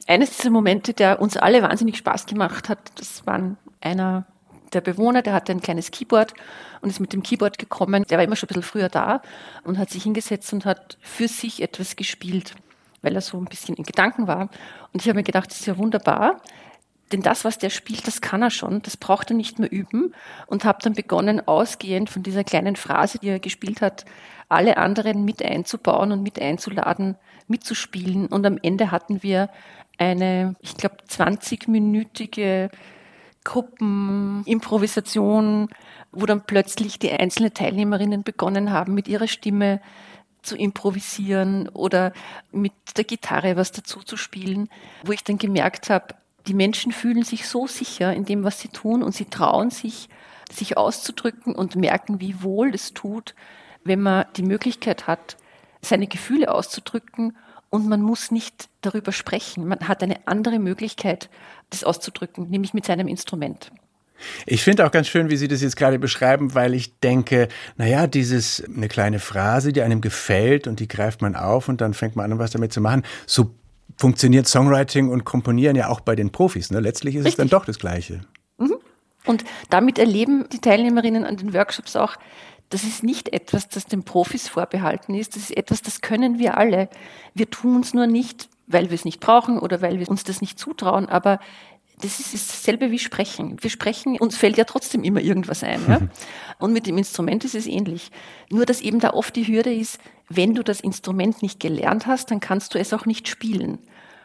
Eines 0.07 0.37
dieser 0.37 0.51
Momente, 0.51 0.95
der 0.95 1.21
uns 1.21 1.37
alle 1.37 1.63
wahnsinnig 1.63 1.97
Spaß 1.97 2.27
gemacht 2.27 2.69
hat, 2.69 2.79
das 2.97 3.27
war 3.27 3.57
einer 3.81 4.27
der 4.73 4.81
Bewohner, 4.81 5.23
der 5.23 5.35
hatte 5.35 5.53
ein 5.53 5.61
kleines 5.61 5.91
Keyboard 5.91 6.35
und 6.81 6.91
ist 6.91 7.01
mit 7.01 7.13
dem 7.13 7.23
Keyboard 7.23 7.59
gekommen. 7.59 8.05
Der 8.09 8.19
war 8.19 8.25
immer 8.25 8.37
schon 8.37 8.47
ein 8.47 8.55
bisschen 8.55 8.63
früher 8.63 8.89
da 8.89 9.23
und 9.65 9.79
hat 9.79 9.91
sich 9.91 10.03
hingesetzt 10.03 10.53
und 10.53 10.65
hat 10.65 10.99
für 11.01 11.29
sich 11.29 11.63
etwas 11.63 11.95
gespielt, 11.97 12.55
weil 13.03 13.15
er 13.15 13.21
so 13.21 13.39
ein 13.39 13.45
bisschen 13.45 13.77
in 13.77 13.85
Gedanken 13.85 14.27
war. 14.27 14.49
Und 14.93 15.03
ich 15.03 15.09
habe 15.09 15.17
mir 15.17 15.25
gedacht, 15.25 15.51
das 15.51 15.61
ist 15.61 15.67
ja 15.67 15.79
wunderbar. 15.79 16.41
Denn 17.13 17.23
das, 17.23 17.45
was 17.45 17.59
der 17.59 17.71
spielt, 17.71 18.07
das 18.07 18.21
kann 18.21 18.43
er 18.43 18.51
schon, 18.51 18.83
das 18.83 18.97
braucht 18.97 19.31
er 19.31 19.37
nicht 19.37 19.59
mehr 19.59 19.71
üben. 19.71 20.15
Und 20.47 20.65
habe 20.65 20.79
dann 20.83 20.95
begonnen, 20.95 21.47
ausgehend 21.47 22.09
von 22.11 22.23
dieser 22.23 22.45
kleinen 22.45 22.77
Phrase, 22.77 23.19
die 23.19 23.29
er 23.29 23.39
gespielt 23.39 23.83
hat, 23.83 24.05
alle 24.49 24.79
anderen 24.79 25.25
mit 25.25 25.43
einzubauen 25.43 26.13
und 26.13 26.23
mit 26.23 26.41
einzuladen, 26.41 27.17
mitzuspielen. 27.49 28.27
Und 28.27 28.47
am 28.47 28.59
Ende 28.63 28.91
hatten 28.91 29.23
wir 29.23 29.51
eine, 29.99 30.55
ich 30.61 30.77
glaube, 30.77 30.97
20-minütige 31.09 32.71
Gruppenimprovisation, 33.45 35.69
wo 36.13 36.27
dann 36.27 36.45
plötzlich 36.45 36.99
die 36.99 37.13
einzelnen 37.13 37.55
Teilnehmerinnen 37.55 38.23
begonnen 38.23 38.71
haben, 38.71 38.95
mit 38.95 39.09
ihrer 39.09 39.29
Stimme 39.29 39.81
zu 40.43 40.57
improvisieren 40.57 41.69
oder 41.69 42.13
mit 42.51 42.73
der 42.97 43.05
Gitarre 43.05 43.57
was 43.57 43.73
dazu 43.73 44.01
zu 44.01 44.17
spielen, 44.17 44.69
wo 45.05 45.13
ich 45.13 45.25
dann 45.25 45.39
gemerkt 45.39 45.89
habe, 45.89 46.15
die 46.47 46.55
Menschen 46.55 46.93
fühlen 46.93 47.23
sich 47.23 47.47
so 47.47 47.67
sicher 47.67 48.13
in 48.13 48.25
dem, 48.25 48.45
was 48.45 48.61
sie 48.61 48.69
tun 48.69 49.03
und 49.03 49.15
sie 49.15 49.27
trauen 49.27 49.71
sich, 49.71 50.09
sich 50.51 50.77
auszudrücken 50.77 51.55
und 51.55 51.77
merken, 51.77 52.21
wie 52.21 52.43
wohl 52.43 52.75
es 52.75 52.93
tut, 52.93 53.35
wenn 53.85 54.01
man 54.01 54.27
die 54.37 54.43
Möglichkeit 54.43 55.07
hat, 55.07 55.37
seine 55.81 56.07
Gefühle 56.07 56.53
auszudrücken 56.53 57.37
und 57.71 57.89
man 57.89 58.03
muss 58.03 58.31
nicht 58.31 58.69
darüber 58.83 59.13
sprechen. 59.13 59.67
Man 59.67 59.89
hat 59.89 60.03
eine 60.03 60.27
andere 60.27 60.59
Möglichkeit, 60.59 61.31
das 61.71 61.85
auszudrücken, 61.85 62.51
nämlich 62.51 62.75
mit 62.75 62.85
seinem 62.85 63.09
Instrument. 63.09 63.73
Ich 64.47 64.63
finde 64.63 64.87
auch 64.87 64.91
ganz 64.93 65.09
schön, 65.09 65.31
wie 65.31 65.37
Sie 65.37 65.49
das 65.49 65.63
jetzt 65.63 65.77
gerade 65.77 65.99
beschreiben, 65.99 66.55
weil 66.55 66.75
ich 66.75 66.99
denke, 67.01 67.49
naja, 67.77 68.07
dieses, 68.07 68.63
eine 68.65 68.89
kleine 68.89 69.19
Phrase, 69.19 69.73
die 69.73 69.83
einem 69.83 70.01
gefällt 70.01 70.67
und 70.67 70.79
die 70.79 70.87
greift 70.87 71.23
man 71.23 71.35
auf 71.35 71.69
und 71.69 71.81
dann 71.81 71.95
fängt 71.95 72.15
man 72.15 72.31
an, 72.31 72.39
was 72.39 72.53
damit 72.53 72.73
zu 72.73 72.81
machen. 72.81 73.03
So 73.27 73.55
funktioniert 74.03 74.49
Songwriting 74.49 75.11
und 75.11 75.25
Komponieren 75.25 75.77
ja 75.77 75.89
auch 75.89 76.01
bei 76.01 76.17
den 76.17 76.33
Profis. 76.33 76.73
Ne? 76.73 76.81
Letztlich 76.81 77.15
ist 77.15 77.21
Richtig. 77.25 77.35
es 77.35 77.37
dann 77.37 77.49
doch 77.57 77.65
das 77.65 77.79
Gleiche. 77.79 78.23
Mhm. 78.59 78.75
Und 79.25 79.45
damit 79.71 79.97
erleben 79.97 80.45
die 80.53 80.59
Teilnehmerinnen 80.59 81.25
an 81.25 81.37
den 81.37 81.55
Workshops 81.55 81.95
auch, 81.95 82.17
das 82.71 82.83
ist 82.83 83.05
nicht 83.05 83.33
etwas, 83.33 83.69
das 83.69 83.87
den 83.87 84.03
Profis 84.03 84.49
vorbehalten 84.49 85.15
ist. 85.15 85.37
Das 85.37 85.45
ist 85.45 85.57
etwas, 85.57 85.83
das 85.83 86.01
können 86.01 86.41
wir 86.41 86.59
alle. 86.59 86.89
Wir 87.33 87.49
tun 87.49 87.83
es 87.83 87.95
nur 87.95 88.09
nicht, 88.09 88.49
weil 88.67 88.91
wir 88.91 88.97
es 88.97 89.05
nicht 89.05 89.21
brauchen 89.21 89.61
oder 89.61 89.81
weil 89.83 90.01
wir 90.01 90.09
uns 90.09 90.25
das 90.25 90.41
nicht 90.41 90.59
zutrauen. 90.59 91.09
Aber 91.09 91.39
das 92.01 92.19
ist 92.19 92.51
dasselbe 92.51 92.91
wie 92.91 92.99
Sprechen. 92.99 93.57
Wir 93.61 93.71
sprechen, 93.71 94.19
uns 94.19 94.37
fällt 94.37 94.57
ja 94.57 94.65
trotzdem 94.65 95.05
immer 95.05 95.21
irgendwas 95.21 95.63
ein. 95.63 95.81
Ja? 95.87 96.01
Und 96.59 96.73
mit 96.73 96.89
dem 96.89 96.99
Instrument 96.99 97.45
ist 97.45 97.55
es 97.55 97.69
ähnlich. 97.69 98.11
Nur, 98.51 98.67
dass 98.67 98.81
eben 98.81 98.99
da 98.99 99.11
oft 99.11 99.37
die 99.37 99.47
Hürde 99.47 99.73
ist, 99.73 100.01
wenn 100.29 100.55
du 100.55 100.65
das 100.65 100.81
Instrument 100.81 101.41
nicht 101.41 101.61
gelernt 101.61 102.09
hast, 102.09 102.33
dann 102.33 102.41
kannst 102.41 102.75
du 102.75 102.81
es 102.81 102.93
auch 102.93 103.07
nicht 103.07 103.29
spielen. 103.29 103.79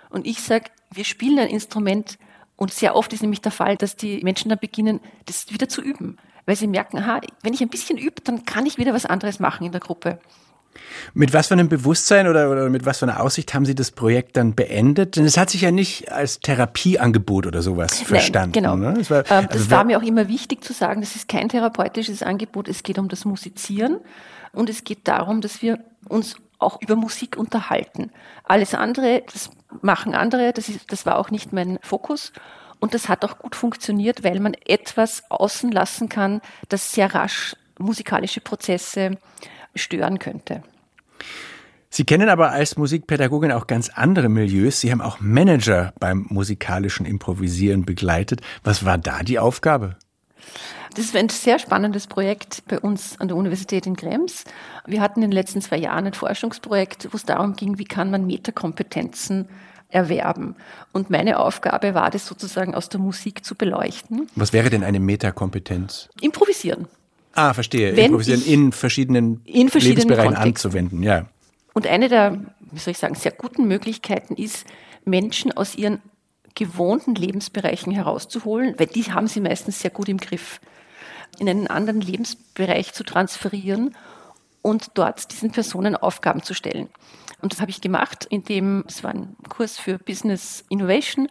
Und 0.10 0.26
ich 0.26 0.42
sage, 0.42 0.66
wir 0.92 1.06
spielen 1.06 1.40
ein 1.40 1.50
Instrument 1.50 2.18
und 2.56 2.74
sehr 2.74 2.96
oft 2.96 3.14
ist 3.14 3.22
nämlich 3.22 3.42
der 3.42 3.52
Fall, 3.52 3.78
dass 3.78 3.96
die 3.96 4.22
Menschen 4.24 4.50
dann 4.50 4.60
beginnen, 4.60 5.00
das 5.26 5.52
wieder 5.52 5.70
zu 5.70 5.82
üben. 5.82 6.18
Weil 6.46 6.56
sie 6.56 6.68
merken, 6.68 6.98
aha, 6.98 7.22
wenn 7.44 7.54
ich 7.54 7.62
ein 7.62 7.70
bisschen 7.70 7.98
übe, 7.98 8.22
dann 8.24 8.46
kann 8.46 8.66
ich 8.66 8.78
wieder 8.78 8.94
was 8.94 9.06
anderes 9.06 9.40
machen 9.40 9.66
in 9.66 9.72
der 9.72 9.82
Gruppe. 9.82 10.20
Mit 11.14 11.34
was 11.34 11.48
für 11.48 11.54
einem 11.54 11.70
Bewusstsein 11.70 12.28
oder, 12.28 12.52
oder 12.52 12.70
mit 12.70 12.86
was 12.86 13.00
für 13.00 13.06
einer 13.06 13.22
Aussicht 13.22 13.54
haben 13.54 13.66
Sie 13.66 13.76
das 13.76 13.92
Projekt 13.92 14.38
dann 14.38 14.56
beendet? 14.56 15.16
Denn 15.16 15.26
es 15.26 15.38
hat 15.38 15.50
sich 15.50 15.62
ja 15.62 15.72
nicht 15.72 16.12
als 16.12 16.40
Therapieangebot 16.40 17.48
oder 17.48 17.62
sowas 17.62 18.00
verstanden. 18.02 18.54
genau. 18.54 18.76
Ne? 18.76 18.94
Das, 18.98 19.10
war, 19.10 19.20
ähm, 19.30 19.48
das 19.48 19.58
also 19.58 19.72
war 19.72 19.84
mir 19.84 19.98
auch 19.98 20.04
immer 20.04 20.28
wichtig 20.28 20.64
zu 20.64 20.74
sagen, 20.74 21.02
das 21.02 21.16
ist 21.16 21.28
kein 21.28 21.50
therapeutisches 21.50 22.24
Angebot, 22.24 22.68
es 22.68 22.84
geht 22.84 23.00
um 23.00 23.08
das 23.08 23.26
Musizieren 23.26 24.00
und 24.52 24.70
es 24.70 24.84
geht 24.84 25.08
darum, 25.08 25.42
dass 25.42 25.62
wir 25.62 25.80
uns 26.08 26.36
auch 26.60 26.82
über 26.82 26.96
Musik 26.96 27.38
unterhalten. 27.38 28.12
Alles 28.44 28.74
andere, 28.74 29.24
das 29.32 29.50
machen 29.82 30.16
andere, 30.16 30.54
das, 30.54 30.70
ist, 30.70 30.92
das 30.92 31.06
war 31.06 31.18
auch 31.18 31.32
nicht 31.32 31.54
mein 31.54 31.80
Fokus. 31.82 32.32
Und 32.80 32.94
das 32.94 33.10
hat 33.10 33.26
auch 33.26 33.40
gut 33.40 33.56
funktioniert, 33.56 34.24
weil 34.24 34.40
man 34.40 34.54
etwas 34.66 35.24
außen 35.30 35.72
lassen 35.72 36.10
kann, 36.10 36.42
das 36.70 36.92
sehr 36.92 37.14
rasch 37.14 37.56
musikalische 37.80 38.42
Prozesse 38.42 39.18
stören 39.76 40.20
könnte. 40.20 40.64
Sie 41.90 42.04
kennen 42.04 42.30
aber 42.30 42.52
als 42.52 42.78
Musikpädagogin 42.78 43.52
auch 43.52 43.66
ganz 43.66 43.90
andere 43.90 44.30
Milieus. 44.30 44.82
Sie 44.82 44.92
haben 44.92 45.02
auch 45.02 45.20
Manager 45.20 45.94
beim 46.00 46.28
musikalischen 46.30 47.06
Improvisieren 47.06 47.86
begleitet. 47.86 48.42
Was 48.64 48.86
war 48.86 48.98
da 48.98 49.24
die 49.24 49.40
Aufgabe? 49.40 49.96
Das 50.96 51.06
ist 51.06 51.16
ein 51.16 51.30
sehr 51.30 51.60
spannendes 51.60 52.08
Projekt 52.08 52.64
bei 52.68 52.80
uns 52.80 53.20
an 53.20 53.28
der 53.28 53.38
Universität 53.38 53.86
in 53.86 53.96
Krems. 53.96 54.46
Wir 54.86 55.02
hatten 55.02 55.22
in 55.22 55.30
den 55.30 55.34
letzten 55.36 55.62
zwei 55.62 55.78
Jahren 55.78 56.08
ein 56.08 56.14
Forschungsprojekt, 56.14 57.10
wo 57.12 57.18
es 57.18 57.26
darum 57.26 57.56
ging, 57.56 57.78
wie 57.78 57.86
kann 57.86 58.10
man 58.10 58.26
Metakompetenzen 58.26 59.48
erwerben. 59.90 60.56
Und 60.92 61.10
meine 61.10 61.40
Aufgabe 61.40 61.94
war 61.94 62.10
das 62.10 62.26
sozusagen 62.26 62.76
aus 62.76 62.90
der 62.90 63.00
Musik 63.00 63.46
zu 63.46 63.56
beleuchten. 63.56 64.30
Was 64.36 64.54
wäre 64.54 64.70
denn 64.70 64.84
eine 64.84 65.00
Metakompetenz? 65.00 66.10
Improvisieren. 66.20 66.88
Ah, 67.34 67.54
verstehe. 67.54 67.96
Wenn 67.96 68.06
Improvisieren 68.06 68.44
in 68.44 68.72
verschiedenen, 68.72 69.42
in 69.46 69.70
verschiedenen 69.70 70.08
Lebensbereichen 70.10 70.34
Kontexten. 70.34 70.70
anzuwenden, 70.72 71.04
ja. 71.04 71.28
Und 71.74 71.86
eine 71.86 72.10
der, 72.10 72.40
wie 72.72 72.80
soll 72.80 72.92
ich 72.92 72.98
sagen, 72.98 73.16
sehr 73.16 73.32
guten 73.32 73.68
Möglichkeiten 73.68 74.36
ist, 74.36 74.66
Menschen 75.06 75.52
aus 75.52 75.76
ihren 75.76 76.02
gewohnten 76.58 77.16
Lebensbereichen 77.16 77.94
herauszuholen, 77.94 78.76
weil 78.78 78.88
die 78.88 79.04
haben 79.04 79.28
sie 79.28 79.40
meistens 79.40 79.80
sehr 79.80 79.92
gut 79.92 80.10
im 80.10 80.18
Griff, 80.18 80.60
in 81.38 81.48
einen 81.48 81.68
anderen 81.68 82.02
Lebensbereich 82.02 82.94
zu 82.94 83.04
transferieren 83.04 83.96
und 84.64 84.90
dort 84.96 85.32
diesen 85.32 85.52
Personen 85.52 85.96
Aufgaben 85.96 86.42
zu 86.42 86.54
stellen. 86.54 86.90
Und 87.42 87.54
das 87.54 87.62
habe 87.62 87.70
ich 87.70 87.80
gemacht, 87.80 88.26
indem 88.30 88.84
es 88.88 89.04
war 89.04 89.12
ein 89.12 89.36
Kurs 89.48 89.78
für 89.78 90.00
Business 90.00 90.66
Innovation 90.70 91.30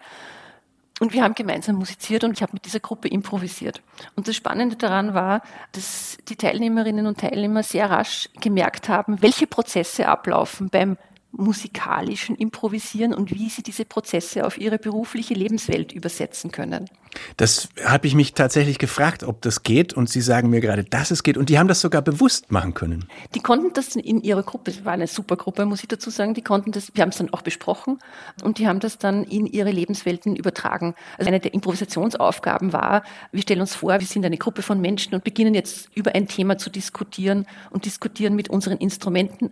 und 1.01 1.12
wir 1.12 1.25
haben 1.25 1.35
gemeinsam 1.35 1.77
musiziert 1.77 2.23
und 2.23 2.33
ich 2.33 2.43
habe 2.43 2.53
mit 2.55 2.65
dieser 2.65 2.81
Gruppe 2.81 3.09
improvisiert. 3.09 3.83
Und 4.15 4.29
das 4.29 4.37
Spannende 4.37 4.77
daran 4.77 5.12
war, 5.12 5.43
dass 5.73 6.17
die 6.29 6.37
Teilnehmerinnen 6.37 7.07
und 7.07 7.19
Teilnehmer 7.19 7.65
sehr 7.65 7.91
rasch 7.91 8.31
gemerkt 8.41 8.89
haben, 8.89 9.21
welche 9.21 9.47
Prozesse 9.47 10.09
ablaufen 10.09 10.71
beim 10.71 10.97
musikalischen 11.37 12.37
Improvisieren 12.37 13.14
und 13.14 13.35
wie 13.35 13.49
sie 13.49 13.62
diese 13.62 13.85
Prozesse 13.85 14.46
auf 14.46 14.59
ihre 14.59 14.79
berufliche 14.79 15.35
Lebenswelt 15.35 15.92
übersetzen 15.92 16.51
können. 16.51 16.88
Das 17.37 17.68
habe 17.85 18.07
ich 18.07 18.14
mich 18.14 18.35
tatsächlich 18.35 18.79
gefragt, 18.79 19.25
ob 19.25 19.40
das 19.42 19.62
geht 19.62 19.94
und 19.94 20.09
Sie 20.09 20.20
sagen 20.20 20.51
mir 20.51 20.61
gerade, 20.61 20.85
dass 20.85 21.11
es 21.11 21.22
geht 21.22 21.37
und 21.37 21.49
die 21.49 21.59
haben 21.59 21.68
das 21.68 21.81
sogar 21.81 22.03
bewusst 22.03 22.51
machen 22.51 22.75
können. 22.75 23.09
Die 23.35 23.40
konnten 23.40 23.72
das 23.72 23.96
in 23.96 24.22
ihrer 24.22 24.42
Gruppe, 24.42 24.70
es 24.70 24.85
war 24.85 24.92
eine 24.92 25.07
super 25.07 25.37
Gruppe, 25.37 25.64
muss 25.66 25.83
ich 25.83 25.88
dazu 25.88 26.11
sagen, 26.11 26.35
die 26.35 26.42
konnten 26.42 26.72
das, 26.72 26.90
wir 26.94 27.03
haben 27.03 27.11
es 27.11 27.18
dann 27.18 27.33
auch 27.33 27.42
besprochen 27.42 27.99
und 28.42 28.59
die 28.59 28.66
haben 28.68 28.81
das 28.81 28.99
dann 28.99 29.25
in 29.25 29.46
ihre 29.46 29.70
Lebenswelten 29.70 30.37
übertragen. 30.37 30.94
Also 31.18 31.29
eine 31.29 31.40
der 31.40 31.55
Improvisationsaufgaben 31.55 32.72
war, 32.72 33.03
wir 33.33 33.42
stellen 33.42 33.61
uns 33.61 33.75
vor, 33.75 33.99
wir 33.99 34.07
sind 34.07 34.25
eine 34.25 34.38
Gruppe 34.38 34.62
von 34.62 34.81
Menschen 34.81 35.14
und 35.14 35.25
beginnen 35.25 35.55
jetzt 35.55 35.88
über 35.94 36.14
ein 36.14 36.29
Thema 36.29 36.59
zu 36.59 36.70
diskutieren 36.70 37.46
und 37.70 37.85
diskutieren 37.85 38.35
mit 38.35 38.51
unseren 38.51 38.79
Instrumenten 38.79 39.51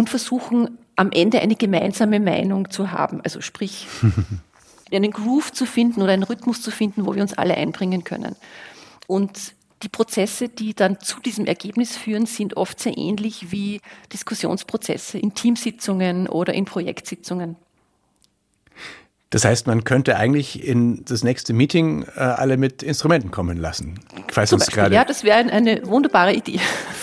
und 0.00 0.08
versuchen 0.08 0.78
am 0.96 1.12
Ende 1.12 1.40
eine 1.40 1.56
gemeinsame 1.56 2.20
Meinung 2.20 2.70
zu 2.70 2.90
haben. 2.90 3.20
Also 3.20 3.42
sprich, 3.42 3.86
einen 4.90 5.10
Groove 5.10 5.52
zu 5.52 5.66
finden 5.66 6.00
oder 6.00 6.12
einen 6.12 6.22
Rhythmus 6.22 6.62
zu 6.62 6.70
finden, 6.70 7.04
wo 7.04 7.14
wir 7.14 7.20
uns 7.20 7.34
alle 7.34 7.54
einbringen 7.54 8.02
können. 8.02 8.34
Und 9.06 9.52
die 9.82 9.90
Prozesse, 9.90 10.48
die 10.48 10.72
dann 10.72 11.00
zu 11.00 11.20
diesem 11.20 11.44
Ergebnis 11.44 11.98
führen, 11.98 12.24
sind 12.24 12.56
oft 12.56 12.80
sehr 12.80 12.96
ähnlich 12.96 13.52
wie 13.52 13.82
Diskussionsprozesse 14.10 15.18
in 15.18 15.34
Teamsitzungen 15.34 16.26
oder 16.26 16.54
in 16.54 16.64
Projektsitzungen. 16.64 17.56
Das 19.28 19.44
heißt, 19.44 19.66
man 19.66 19.84
könnte 19.84 20.16
eigentlich 20.16 20.66
in 20.66 21.04
das 21.04 21.22
nächste 21.22 21.52
Meeting 21.52 22.04
äh, 22.16 22.20
alle 22.20 22.56
mit 22.56 22.82
Instrumenten 22.82 23.30
kommen 23.30 23.58
lassen. 23.58 24.00
Falls 24.32 24.52
uns 24.54 24.66
gerade 24.68 24.94
ja, 24.94 25.04
das 25.04 25.24
wäre 25.24 25.36
eine 25.38 25.86
wunderbare 25.86 26.32
Idee. 26.32 26.58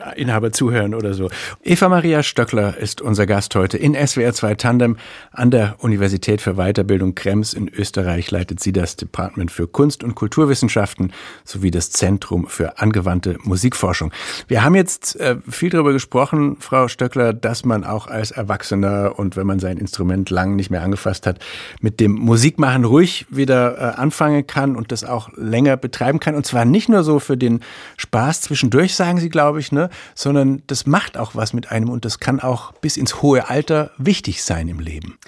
Firmeninhaber 0.00 0.52
zuhören 0.52 0.94
oder 0.94 1.14
so. 1.14 1.28
Eva 1.62 1.88
Maria 1.88 2.22
Stöckler 2.22 2.76
ist 2.76 3.00
unser 3.00 3.26
Gast 3.26 3.54
heute 3.54 3.76
in 3.76 3.94
SWR 3.94 4.32
2 4.32 4.54
Tandem 4.54 4.96
an 5.32 5.50
der 5.50 5.76
Universität 5.78 6.40
für 6.40 6.54
Weiterbildung 6.54 7.14
Krems 7.14 7.54
in 7.54 7.68
Österreich. 7.68 8.30
Leitet 8.30 8.60
sie 8.60 8.72
das 8.72 8.96
Department 8.96 9.50
für 9.50 9.66
Kunst- 9.66 10.04
und 10.04 10.14
Kulturwissenschaften 10.14 11.12
sowie 11.44 11.70
das 11.70 11.90
Zentrum 11.90 12.46
für 12.46 12.78
angewandte 12.78 13.36
Musikforschung. 13.42 14.12
Wir 14.48 14.64
haben 14.64 14.74
jetzt 14.74 15.18
äh, 15.20 15.36
viel 15.48 15.70
darüber 15.70 15.92
gesprochen, 15.92 16.56
Frau 16.60 16.88
Stöckler, 16.88 17.32
dass 17.32 17.64
man 17.64 17.84
auch 17.84 18.06
als 18.06 18.30
Erwachsener 18.30 19.18
und 19.18 19.36
wenn 19.36 19.46
man 19.46 19.60
sein 19.60 19.78
Instrument 19.78 20.30
lang 20.30 20.56
nicht 20.56 20.70
mehr 20.70 20.82
angefasst 20.82 21.26
hat, 21.26 21.38
mit 21.80 22.00
dem 22.00 22.12
Musikmachen 22.12 22.84
ruhig 22.84 23.26
wieder 23.30 23.76
äh, 23.76 24.00
anfangen 24.00 24.46
kann 24.46 24.76
und 24.76 24.92
das 24.92 25.04
auch 25.04 25.30
länger 25.36 25.76
betreiben 25.76 26.20
kann. 26.20 26.34
Und 26.34 26.46
zwar 26.46 26.64
nicht 26.64 26.88
nur 26.88 27.02
so 27.02 27.18
für 27.18 27.36
den 27.36 27.60
Spaß 27.96 28.42
zwischendurch, 28.42 28.94
sagen 28.94 29.18
Sie, 29.18 29.28
glaube 29.28 29.60
ich, 29.60 29.72
ne, 29.72 29.89
sondern 30.14 30.62
das 30.66 30.86
macht 30.86 31.16
auch 31.16 31.34
was 31.34 31.52
mit 31.52 31.70
einem 31.70 31.90
und 31.90 32.04
das 32.04 32.20
kann 32.20 32.40
auch 32.40 32.72
bis 32.72 32.96
ins 32.96 33.22
hohe 33.22 33.48
Alter 33.48 33.90
wichtig 33.98 34.42
sein 34.42 34.68
im 34.68 34.80
Leben. 34.80 35.18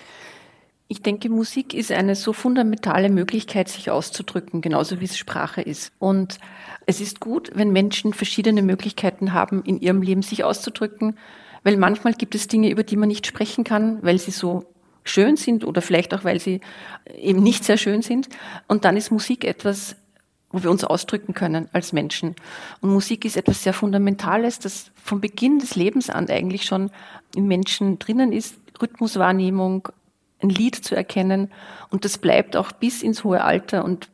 Ich 0.88 1.00
denke, 1.00 1.30
Musik 1.30 1.72
ist 1.72 1.90
eine 1.90 2.14
so 2.14 2.34
fundamentale 2.34 3.08
Möglichkeit, 3.08 3.70
sich 3.70 3.90
auszudrücken, 3.90 4.60
genauso 4.60 5.00
wie 5.00 5.06
es 5.06 5.16
Sprache 5.16 5.62
ist. 5.62 5.90
Und 5.98 6.38
es 6.84 7.00
ist 7.00 7.18
gut, 7.18 7.50
wenn 7.54 7.72
Menschen 7.72 8.12
verschiedene 8.12 8.60
Möglichkeiten 8.60 9.32
haben, 9.32 9.62
in 9.64 9.80
ihrem 9.80 10.02
Leben 10.02 10.20
sich 10.20 10.44
auszudrücken, 10.44 11.16
weil 11.64 11.78
manchmal 11.78 12.12
gibt 12.12 12.34
es 12.34 12.46
Dinge, 12.46 12.68
über 12.68 12.82
die 12.82 12.96
man 12.96 13.08
nicht 13.08 13.26
sprechen 13.26 13.64
kann, 13.64 14.02
weil 14.02 14.18
sie 14.18 14.32
so 14.32 14.66
schön 15.04 15.36
sind 15.36 15.64
oder 15.64 15.80
vielleicht 15.80 16.12
auch, 16.12 16.24
weil 16.24 16.40
sie 16.40 16.60
eben 17.16 17.42
nicht 17.42 17.64
sehr 17.64 17.78
schön 17.78 18.02
sind. 18.02 18.28
Und 18.68 18.84
dann 18.84 18.98
ist 18.98 19.10
Musik 19.10 19.44
etwas, 19.44 19.96
wo 20.52 20.62
wir 20.62 20.70
uns 20.70 20.84
ausdrücken 20.84 21.34
können 21.34 21.68
als 21.72 21.92
Menschen. 21.92 22.36
Und 22.80 22.92
Musik 22.92 23.24
ist 23.24 23.36
etwas 23.36 23.62
sehr 23.62 23.72
Fundamentales, 23.72 24.58
das 24.58 24.90
vom 25.02 25.20
Beginn 25.20 25.58
des 25.58 25.74
Lebens 25.74 26.10
an 26.10 26.28
eigentlich 26.28 26.64
schon 26.64 26.90
im 27.34 27.48
Menschen 27.48 27.98
drinnen 27.98 28.32
ist. 28.32 28.56
Rhythmuswahrnehmung, 28.80 29.88
ein 30.42 30.48
Lied 30.48 30.76
zu 30.76 30.94
erkennen. 30.94 31.50
Und 31.90 32.04
das 32.04 32.18
bleibt 32.18 32.56
auch 32.56 32.72
bis 32.72 33.02
ins 33.02 33.24
hohe 33.24 33.42
Alter. 33.42 33.84
Und 33.84 34.08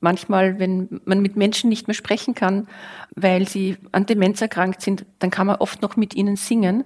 manchmal, 0.00 0.58
wenn 0.58 1.00
man 1.04 1.20
mit 1.20 1.36
Menschen 1.36 1.68
nicht 1.68 1.88
mehr 1.88 1.94
sprechen 1.94 2.34
kann, 2.34 2.68
weil 3.14 3.48
sie 3.48 3.76
an 3.92 4.06
Demenz 4.06 4.40
erkrankt 4.40 4.82
sind, 4.82 5.04
dann 5.18 5.30
kann 5.30 5.46
man 5.46 5.56
oft 5.56 5.82
noch 5.82 5.96
mit 5.96 6.14
ihnen 6.14 6.36
singen 6.36 6.84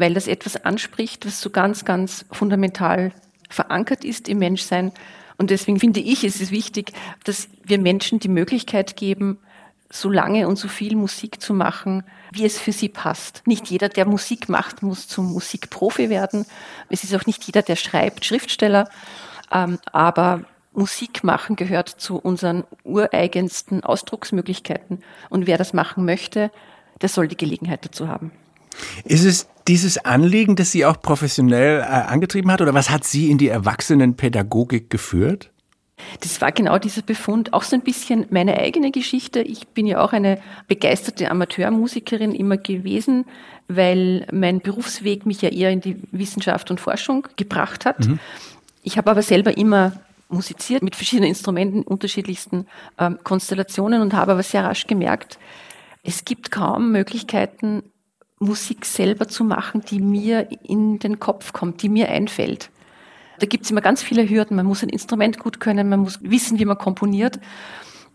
weil 0.00 0.14
das 0.14 0.26
etwas 0.26 0.64
anspricht, 0.64 1.26
was 1.26 1.40
so 1.40 1.50
ganz, 1.50 1.84
ganz 1.84 2.24
fundamental 2.32 3.12
verankert 3.48 4.04
ist 4.04 4.28
im 4.28 4.38
Menschsein. 4.38 4.92
Und 5.40 5.48
deswegen 5.48 5.80
finde 5.80 6.00
ich, 6.00 6.22
es 6.22 6.38
ist 6.38 6.50
wichtig, 6.50 6.92
dass 7.24 7.48
wir 7.64 7.78
Menschen 7.78 8.18
die 8.18 8.28
Möglichkeit 8.28 8.94
geben, 8.94 9.38
so 9.88 10.10
lange 10.10 10.46
und 10.46 10.56
so 10.56 10.68
viel 10.68 10.96
Musik 10.96 11.40
zu 11.40 11.54
machen, 11.54 12.04
wie 12.30 12.44
es 12.44 12.58
für 12.58 12.72
sie 12.72 12.90
passt. 12.90 13.40
Nicht 13.46 13.68
jeder, 13.68 13.88
der 13.88 14.04
Musik 14.04 14.50
macht, 14.50 14.82
muss 14.82 15.08
zum 15.08 15.32
Musikprofi 15.32 16.10
werden. 16.10 16.44
Es 16.90 17.04
ist 17.04 17.14
auch 17.14 17.24
nicht 17.24 17.42
jeder, 17.44 17.62
der 17.62 17.76
schreibt, 17.76 18.26
Schriftsteller. 18.26 18.90
Ähm, 19.50 19.78
aber 19.90 20.44
Musik 20.74 21.24
machen 21.24 21.56
gehört 21.56 21.88
zu 21.88 22.18
unseren 22.18 22.64
ureigensten 22.84 23.82
Ausdrucksmöglichkeiten. 23.82 25.02
Und 25.30 25.46
wer 25.46 25.56
das 25.56 25.72
machen 25.72 26.04
möchte, 26.04 26.50
der 27.00 27.08
soll 27.08 27.28
die 27.28 27.38
Gelegenheit 27.38 27.82
dazu 27.86 28.08
haben. 28.08 28.30
Ist 29.04 29.24
es 29.24 29.48
dieses 29.68 30.04
Anliegen, 30.04 30.56
das 30.56 30.72
Sie 30.72 30.84
auch 30.84 31.00
professionell 31.00 31.80
äh, 31.80 31.84
angetrieben 31.84 32.50
hat, 32.50 32.60
oder 32.60 32.74
was 32.74 32.90
hat 32.90 33.04
Sie 33.04 33.30
in 33.30 33.38
die 33.38 33.48
Erwachsenenpädagogik 33.48 34.90
geführt? 34.90 35.50
Das 36.20 36.40
war 36.40 36.50
genau 36.50 36.78
dieser 36.78 37.02
Befund, 37.02 37.52
auch 37.52 37.62
so 37.62 37.76
ein 37.76 37.82
bisschen 37.82 38.26
meine 38.30 38.58
eigene 38.58 38.90
Geschichte. 38.90 39.40
Ich 39.40 39.68
bin 39.68 39.86
ja 39.86 40.02
auch 40.02 40.12
eine 40.12 40.40
begeisterte 40.66 41.30
Amateurmusikerin 41.30 42.34
immer 42.34 42.56
gewesen, 42.56 43.26
weil 43.68 44.26
mein 44.32 44.60
Berufsweg 44.60 45.26
mich 45.26 45.42
ja 45.42 45.50
eher 45.50 45.70
in 45.70 45.80
die 45.80 45.96
Wissenschaft 46.10 46.70
und 46.70 46.80
Forschung 46.80 47.28
gebracht 47.36 47.84
hat. 47.84 48.06
Mhm. 48.06 48.18
Ich 48.82 48.96
habe 48.96 49.10
aber 49.10 49.22
selber 49.22 49.56
immer 49.56 49.92
musiziert 50.28 50.82
mit 50.82 50.96
verschiedenen 50.96 51.28
Instrumenten, 51.28 51.82
unterschiedlichsten 51.82 52.66
ähm, 52.98 53.18
Konstellationen 53.22 54.00
und 54.00 54.14
habe 54.14 54.32
aber 54.32 54.42
sehr 54.42 54.64
rasch 54.64 54.86
gemerkt, 54.86 55.38
es 56.02 56.24
gibt 56.24 56.50
kaum 56.50 56.92
Möglichkeiten, 56.92 57.82
Musik 58.40 58.86
selber 58.86 59.28
zu 59.28 59.44
machen, 59.44 59.82
die 59.82 60.00
mir 60.00 60.48
in 60.62 60.98
den 60.98 61.20
Kopf 61.20 61.52
kommt, 61.52 61.82
die 61.82 61.90
mir 61.90 62.08
einfällt. 62.08 62.70
Da 63.38 63.46
gibt 63.46 63.64
es 63.64 63.70
immer 63.70 63.82
ganz 63.82 64.02
viele 64.02 64.28
Hürden. 64.28 64.56
Man 64.56 64.66
muss 64.66 64.82
ein 64.82 64.88
Instrument 64.88 65.38
gut 65.38 65.60
können, 65.60 65.88
man 65.88 66.00
muss 66.00 66.18
wissen, 66.22 66.58
wie 66.58 66.64
man 66.64 66.78
komponiert. 66.78 67.38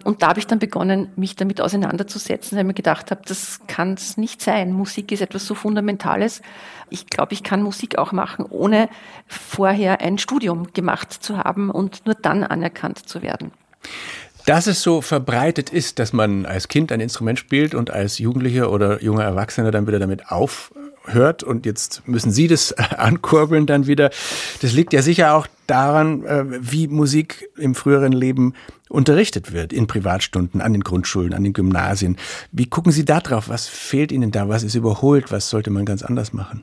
Und 0.03 0.21
da 0.21 0.29
habe 0.29 0.39
ich 0.39 0.47
dann 0.47 0.59
begonnen, 0.59 1.09
mich 1.15 1.35
damit 1.35 1.61
auseinanderzusetzen, 1.61 2.55
weil 2.55 2.63
ich 2.63 2.67
mir 2.67 2.73
gedacht 2.73 3.11
habe, 3.11 3.21
das 3.25 3.61
kann 3.67 3.93
es 3.93 4.17
nicht 4.17 4.41
sein. 4.41 4.73
Musik 4.73 5.11
ist 5.11 5.21
etwas 5.21 5.45
so 5.45 5.55
Fundamentales. 5.55 6.41
Ich 6.89 7.07
glaube, 7.07 7.33
ich 7.33 7.43
kann 7.43 7.63
Musik 7.63 7.97
auch 7.97 8.11
machen, 8.11 8.45
ohne 8.49 8.89
vorher 9.27 10.01
ein 10.01 10.17
Studium 10.17 10.73
gemacht 10.73 11.13
zu 11.13 11.38
haben 11.38 11.69
und 11.69 12.05
nur 12.05 12.15
dann 12.15 12.43
anerkannt 12.43 13.07
zu 13.07 13.21
werden. 13.21 13.51
Dass 14.45 14.67
es 14.67 14.84
so 14.84 15.01
verbreitet 15.01 15.71
ist, 15.71 15.97
dass 15.97 16.13
man 16.13 16.45
als 16.45 16.67
Kind 16.67 16.91
ein 16.91 16.99
Instrument 16.99 17.39
spielt 17.39 17.73
und 17.73 17.89
als 17.89 18.19
Jugendlicher 18.19 18.71
oder 18.71 19.01
junger 19.01 19.23
Erwachsener 19.23 19.71
dann 19.71 19.88
wieder 19.88 19.97
damit 19.97 20.29
aufhört 20.29 21.41
und 21.41 21.65
jetzt 21.65 22.08
müssen 22.08 22.31
Sie 22.31 22.47
das 22.47 22.71
ankurbeln 22.73 23.65
dann 23.65 23.88
wieder. 23.88 24.12
Das 24.62 24.73
liegt 24.73 24.93
ja 24.93 25.01
sicher 25.01 25.34
auch 25.34 25.47
daran, 25.65 26.23
äh, 26.25 26.43
wie 26.60 26.88
Musik 26.88 27.49
im 27.58 27.73
früheren 27.73 28.12
Leben 28.12 28.53
unterrichtet 28.88 29.51
wird, 29.51 29.73
in 29.73 29.88
Privatstunden, 29.88 30.62
an 30.62 30.73
den 30.73 30.84
Grundschulen, 30.84 31.34
an 31.34 31.43
den 31.43 31.53
Gymnasien. 31.53 32.17
Wie 32.51 32.67
gucken 32.67 32.91
Sie 32.91 33.03
da 33.03 33.21
drauf? 33.21 33.49
Was 33.49 33.67
fehlt 33.67 34.12
Ihnen 34.12 34.29
da? 34.29 34.47
Was 34.47 34.62
ist 34.62 34.75
überholt? 34.75 35.31
Was 35.31 35.49
sollte 35.49 35.71
man 35.71 35.86
ganz 35.86 36.03
anders 36.03 36.34
machen? 36.34 36.62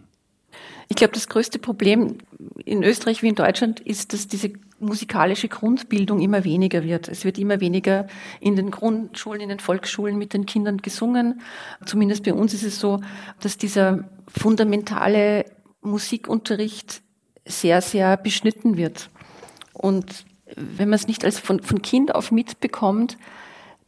Ich 0.89 0.97
glaube, 0.97 1.15
das 1.15 1.29
größte 1.29 1.59
Problem 1.59 2.19
in 2.65 2.83
Österreich 2.83 3.23
wie 3.23 3.29
in 3.29 3.35
Deutschland 3.35 3.81
ist, 3.81 4.13
dass 4.13 4.27
diese 4.27 4.53
musikalische 4.79 5.49
Grundbildung 5.49 6.21
immer 6.21 6.45
weniger 6.45 6.83
wird. 6.83 7.09
Es 7.09 7.25
wird 7.25 7.39
immer 7.39 7.61
weniger 7.61 8.07
in 8.41 8.57
den 8.57 8.71
Grundschulen, 8.71 9.41
in 9.41 9.49
den 9.49 9.61
Volksschulen 9.61 10.19
mit 10.19 10.35
den 10.35 10.45
Kindern 10.45 10.79
gesungen. 10.79 11.41
Zumindest 11.87 12.25
bei 12.25 12.35
uns 12.35 12.53
ist 12.53 12.65
es 12.65 12.81
so, 12.81 13.01
dass 13.41 13.57
dieser 13.57 14.09
fundamentale 14.29 15.45
Musikunterricht 15.83 17.03
sehr, 17.45 17.81
sehr 17.81 18.17
beschnitten 18.17 18.77
wird. 18.77 19.09
Und 19.73 20.25
wenn 20.57 20.89
man 20.89 20.97
es 20.97 21.07
nicht 21.07 21.25
als 21.25 21.39
von, 21.39 21.63
von 21.63 21.81
Kind 21.83 22.15
auf 22.15 22.33
mitbekommt, 22.33 23.17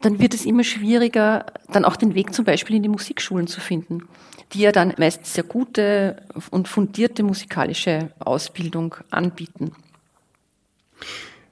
dann 0.00 0.18
wird 0.18 0.34
es 0.34 0.44
immer 0.44 0.64
schwieriger, 0.64 1.46
dann 1.72 1.84
auch 1.84 1.96
den 1.96 2.14
Weg 2.14 2.34
zum 2.34 2.44
Beispiel 2.44 2.76
in 2.76 2.82
die 2.82 2.88
Musikschulen 2.88 3.46
zu 3.46 3.60
finden, 3.60 4.08
die 4.52 4.60
ja 4.60 4.72
dann 4.72 4.94
meist 4.98 5.26
sehr 5.26 5.44
gute 5.44 6.16
und 6.50 6.68
fundierte 6.68 7.22
musikalische 7.22 8.10
Ausbildung 8.18 8.96
anbieten. 9.10 9.72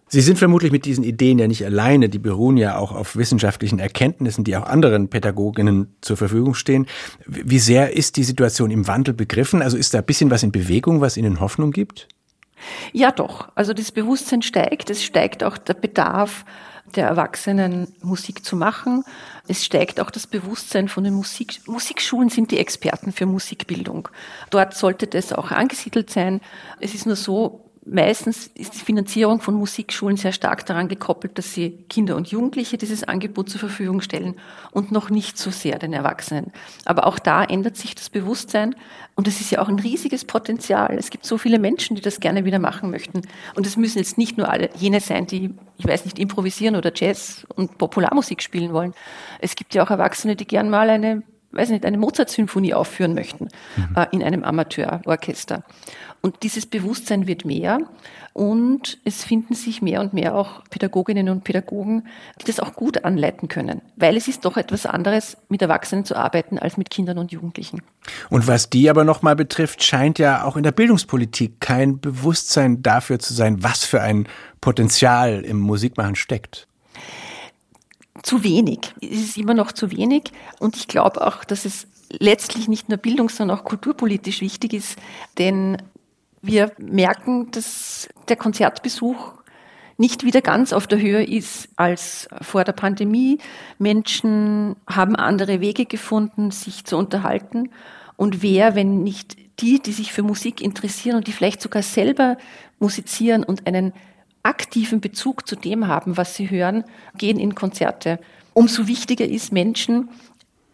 Sie 0.09 0.21
sind 0.21 0.39
vermutlich 0.39 0.73
mit 0.73 0.85
diesen 0.85 1.05
Ideen 1.05 1.39
ja 1.39 1.49
nicht 1.49 1.65
alleine. 1.65 2.11
Die 2.11 2.19
beruhen 2.19 2.59
ja 2.59 2.77
auch 2.77 2.93
auf 2.93 3.17
wissenschaftlichen 3.17 3.79
Erkenntnissen, 3.79 4.45
die 4.45 4.55
auch 4.59 4.65
anderen 4.67 5.09
Pädagoginnen 5.09 5.97
zur 6.03 6.19
Verfügung 6.19 6.53
stehen. 6.53 6.87
Wie 7.25 7.59
sehr 7.59 7.97
ist 7.97 8.19
die 8.19 8.25
Situation 8.25 8.71
im 8.71 8.87
Wandel 8.87 9.15
begriffen? 9.15 9.63
Also 9.63 9.79
ist 9.79 9.95
da 9.95 10.01
ein 10.01 10.05
bisschen 10.05 10.31
was 10.31 10.43
in 10.43 10.53
Bewegung, 10.53 11.01
was 11.01 11.17
Ihnen 11.17 11.41
Hoffnung 11.41 11.71
gibt? 11.71 12.09
Ja, 12.93 13.11
doch. 13.11 13.49
Also 13.55 13.73
das 13.73 13.91
Bewusstsein 13.91 14.43
steigt. 14.43 14.91
Es 14.91 15.03
steigt 15.03 15.43
auch 15.43 15.57
der 15.57 15.75
Bedarf 15.75 16.45
der 16.97 17.07
Erwachsenen, 17.07 17.95
Musik 18.03 18.45
zu 18.45 18.57
machen. 18.57 19.05
Es 19.49 19.65
steigt 19.65 20.01
auch 20.01 20.11
das 20.11 20.27
Bewusstsein 20.27 20.89
von 20.89 21.05
den 21.05 21.15
Musik 21.15 21.61
Musikschulen 21.67 22.29
sind 22.29 22.51
die 22.51 22.59
Experten 22.59 23.13
für 23.13 23.27
Musikbildung. 23.27 24.09
Dort 24.51 24.75
sollte 24.75 25.07
das 25.07 25.33
auch 25.33 25.51
angesiedelt 25.51 26.11
sein. 26.11 26.41
Es 26.81 26.95
ist 26.95 27.07
nur 27.07 27.17
so, 27.17 27.72
meistens 27.85 28.49
ist 28.55 28.75
die 28.75 28.85
Finanzierung 28.85 29.41
von 29.41 29.55
Musikschulen 29.55 30.17
sehr 30.17 30.33
stark 30.33 30.65
daran 30.67 30.89
gekoppelt, 30.89 31.37
dass 31.37 31.53
sie 31.53 31.71
Kinder 31.89 32.17
und 32.17 32.29
Jugendliche 32.29 32.79
dieses 32.79 33.05
Angebot 33.05 33.51
zur 33.51 33.61
Verfügung 33.61 34.01
stellen 34.01 34.37
und 34.71 34.93
noch 34.93 35.11
nicht 35.11 35.37
so 35.37 35.51
sehr 35.51 35.79
den 35.79 35.93
Erwachsenen. 35.93 36.53
Aber 36.85 37.07
auch 37.07 37.19
da 37.19 37.43
ändert 37.43 37.77
sich 37.77 37.95
das 37.95 38.09
Bewusstsein 38.09 38.77
und 39.17 39.27
es 39.27 39.41
ist 39.41 39.51
ja 39.51 39.61
auch 39.61 39.69
ein 39.69 39.79
riesiges 39.79 40.25
Potenzial. 40.25 40.97
Es 40.97 41.11
gibt 41.11 41.27
so 41.27 41.39
viele 41.39 41.59
Menschen, 41.59 41.97
die 41.97 42.03
das 42.03 42.21
gerne 42.21 42.45
wieder 42.45 42.59
machen 42.59 42.91
möchten. 42.91 43.23
Und 43.57 43.67
es 43.67 43.77
müssen 43.77 43.99
jetzt 43.99 44.17
nicht 44.17 44.39
nur 44.39 44.49
alle 44.49 44.71
jene 44.77 45.01
sein, 45.01 45.27
die, 45.27 45.55
ich 45.77 45.87
weiß 45.87 46.05
nicht, 46.05 46.19
improvisieren 46.19 46.77
oder 46.77 46.93
Jazz 46.95 47.47
und 47.57 47.79
Popularmusik 47.79 48.43
spielen 48.43 48.73
wollen. 48.73 48.95
Es 49.41 49.57
gibt 49.57 49.75
ja 49.75 49.83
auch 49.85 49.91
Erwachsene, 49.91 50.37
die 50.37 50.47
gern 50.47 50.71
mal 50.71 50.89
eine 50.89 51.23
weiß 51.53 51.71
nicht, 51.71 51.85
eine 51.85 51.99
Mozart-Symphonie 51.99 52.75
aufführen 52.75 53.15
möchten 53.15 53.49
mhm. 53.77 53.97
äh, 53.97 54.07
in 54.13 54.23
einem 54.23 54.45
Amateurorchester. 54.45 55.65
Und 56.21 56.43
dieses 56.45 56.67
Bewusstsein 56.67 57.27
wird 57.27 57.45
mehr 57.45 57.81
und 58.33 58.99
es 59.05 59.25
finden 59.25 59.55
sich 59.55 59.83
mehr 59.83 60.01
und 60.01 60.15
mehr 60.15 60.35
auch 60.35 60.63
Pädagoginnen 60.71 61.29
und 61.29 61.45
Pädagogen, 61.45 62.07
die 62.41 62.45
das 62.45 62.61
auch 62.61 62.75
gut 62.75 63.05
anleiten 63.05 63.49
können, 63.49 63.83
weil 63.97 64.17
es 64.17 64.29
ist 64.29 64.45
doch 64.45 64.57
etwas 64.57 64.87
anderes, 64.87 65.37
mit 65.49 65.61
Erwachsenen 65.63 66.05
zu 66.05 66.17
arbeiten, 66.17 66.59
als 66.59 66.77
mit 66.77 66.91
Kindern 66.91 67.19
und 67.19 67.33
Jugendlichen. 67.33 67.83
Und 68.31 68.47
was 68.47 68.71
die 68.71 68.89
aber 68.89 69.05
nochmal 69.05 69.37
betrifft, 69.37 69.83
scheint 69.83 70.19
ja 70.19 70.45
auch 70.45 70.57
in 70.57 70.63
der 70.63 70.73
Bildungspolitik 70.73 71.61
kein 71.61 72.01
Bewusstsein 72.01 72.83
dafür 72.83 73.19
zu 73.19 73.35
sein, 73.35 73.63
was 73.63 73.85
für 73.85 74.01
ein 74.01 74.29
Potenzial 74.61 75.41
im 75.41 75.59
Musikmachen 75.59 76.15
steckt 76.15 76.69
zu 78.23 78.45
wenig. 78.45 78.95
Es 79.01 79.21
ist 79.21 79.37
immer 79.39 79.55
noch 79.55 79.73
zu 79.73 79.91
wenig. 79.91 80.33
Und 80.59 80.77
ich 80.77 80.89
glaube 80.89 81.27
auch, 81.27 81.45
dass 81.45 81.65
es 81.65 81.87
letztlich 82.11 82.69
nicht 82.69 82.89
nur 82.89 82.99
bildungs-, 82.99 83.37
sondern 83.37 83.59
auch 83.59 83.65
kulturpolitisch 83.65 84.41
wichtig 84.41 84.75
ist, 84.75 84.99
denn 85.39 85.79
wir 86.43 86.73
merken, 86.79 87.51
dass 87.53 88.09
der 88.29 88.37
Konzertbesuch 88.37 89.35
nicht 89.97 90.25
wieder 90.25 90.41
ganz 90.41 90.73
auf 90.73 90.87
der 90.87 91.01
Höhe 91.01 91.25
ist 91.25 91.69
als 91.77 92.29
vor 92.41 92.65
der 92.65 92.73
Pandemie. 92.73 93.39
Menschen 93.79 94.75
haben 94.89 95.15
andere 95.15 95.61
Wege 95.61 95.87
gefunden, 95.87 96.51
sich 96.51 96.85
zu 96.85 96.97
unterhalten. 96.97 97.71
Und 98.17 98.43
wer, 98.43 98.75
wenn 98.75 99.05
nicht 99.05 99.37
die, 99.61 99.81
die 99.81 99.93
sich 99.93 100.13
für 100.13 100.23
Musik 100.23 100.61
interessieren 100.61 101.17
und 101.17 101.29
die 101.29 101.33
vielleicht 101.33 101.63
sogar 101.63 101.83
selber 101.83 102.37
musizieren 102.81 103.45
und 103.45 103.67
einen 103.67 103.93
aktiven 104.43 105.01
Bezug 105.01 105.47
zu 105.47 105.57
dem 105.57 105.87
haben, 105.87 106.17
was 106.17 106.35
sie 106.35 106.51
hören, 106.51 106.85
gehen 107.17 107.39
in 107.39 107.55
Konzerte. 107.55 108.19
Umso 108.55 108.87
wichtiger 108.87 109.27
ist, 109.27 109.53
Menschen 109.53 110.11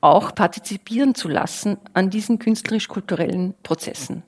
auch 0.00 0.34
partizipieren 0.34 1.14
zu 1.14 1.28
lassen 1.28 1.76
an 1.92 2.10
diesen 2.10 2.38
künstlerisch-kulturellen 2.38 3.54
Prozessen. 3.62 4.22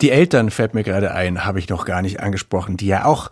Die 0.00 0.10
Eltern 0.10 0.50
fällt 0.50 0.74
mir 0.74 0.82
gerade 0.82 1.12
ein, 1.14 1.44
habe 1.44 1.58
ich 1.58 1.68
noch 1.68 1.84
gar 1.84 2.02
nicht 2.02 2.20
angesprochen, 2.20 2.76
die 2.76 2.86
ja 2.86 3.04
auch 3.04 3.30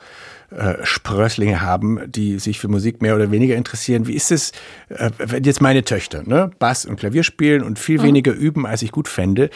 äh, 0.50 0.84
Sprösslinge 0.84 1.60
haben, 1.60 2.00
die 2.06 2.40
sich 2.40 2.58
für 2.58 2.66
Musik 2.66 3.02
mehr 3.02 3.14
oder 3.14 3.30
weniger 3.30 3.54
interessieren. 3.54 4.08
Wie 4.08 4.14
ist 4.14 4.32
es, 4.32 4.50
äh, 4.88 5.10
wenn 5.18 5.44
jetzt 5.44 5.60
meine 5.60 5.84
Töchter 5.84 6.24
ne, 6.24 6.50
Bass 6.58 6.86
und 6.86 6.96
Klavier 6.96 7.22
spielen 7.22 7.62
und 7.62 7.78
viel 7.78 7.98
mhm. 7.98 8.04
weniger 8.04 8.32
üben, 8.32 8.66
als 8.66 8.82
ich 8.82 8.90
gut 8.90 9.06
fände, 9.06 9.50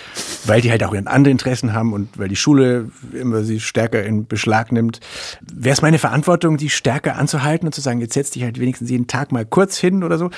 weil 0.46 0.60
die 0.60 0.70
halt 0.70 0.84
auch 0.84 0.94
andere 0.94 1.32
Interessen 1.32 1.72
haben 1.72 1.92
und 1.92 2.16
weil 2.16 2.28
die 2.28 2.36
Schule 2.36 2.90
immer 3.12 3.42
sie 3.42 3.58
stärker 3.58 4.04
in 4.04 4.26
Beschlag 4.26 4.70
nimmt. 4.70 5.00
Wäre 5.40 5.72
es 5.72 5.82
meine 5.82 5.98
Verantwortung, 5.98 6.58
die 6.58 6.70
stärker 6.70 7.16
anzuhalten 7.16 7.66
und 7.66 7.74
zu 7.74 7.80
sagen, 7.80 8.00
jetzt 8.00 8.14
setz 8.14 8.30
dich 8.30 8.44
halt 8.44 8.60
wenigstens 8.60 8.88
jeden 8.88 9.08
Tag 9.08 9.32
mal 9.32 9.44
kurz 9.44 9.76
hin 9.78 10.04
oder 10.04 10.16
so? 10.16 10.30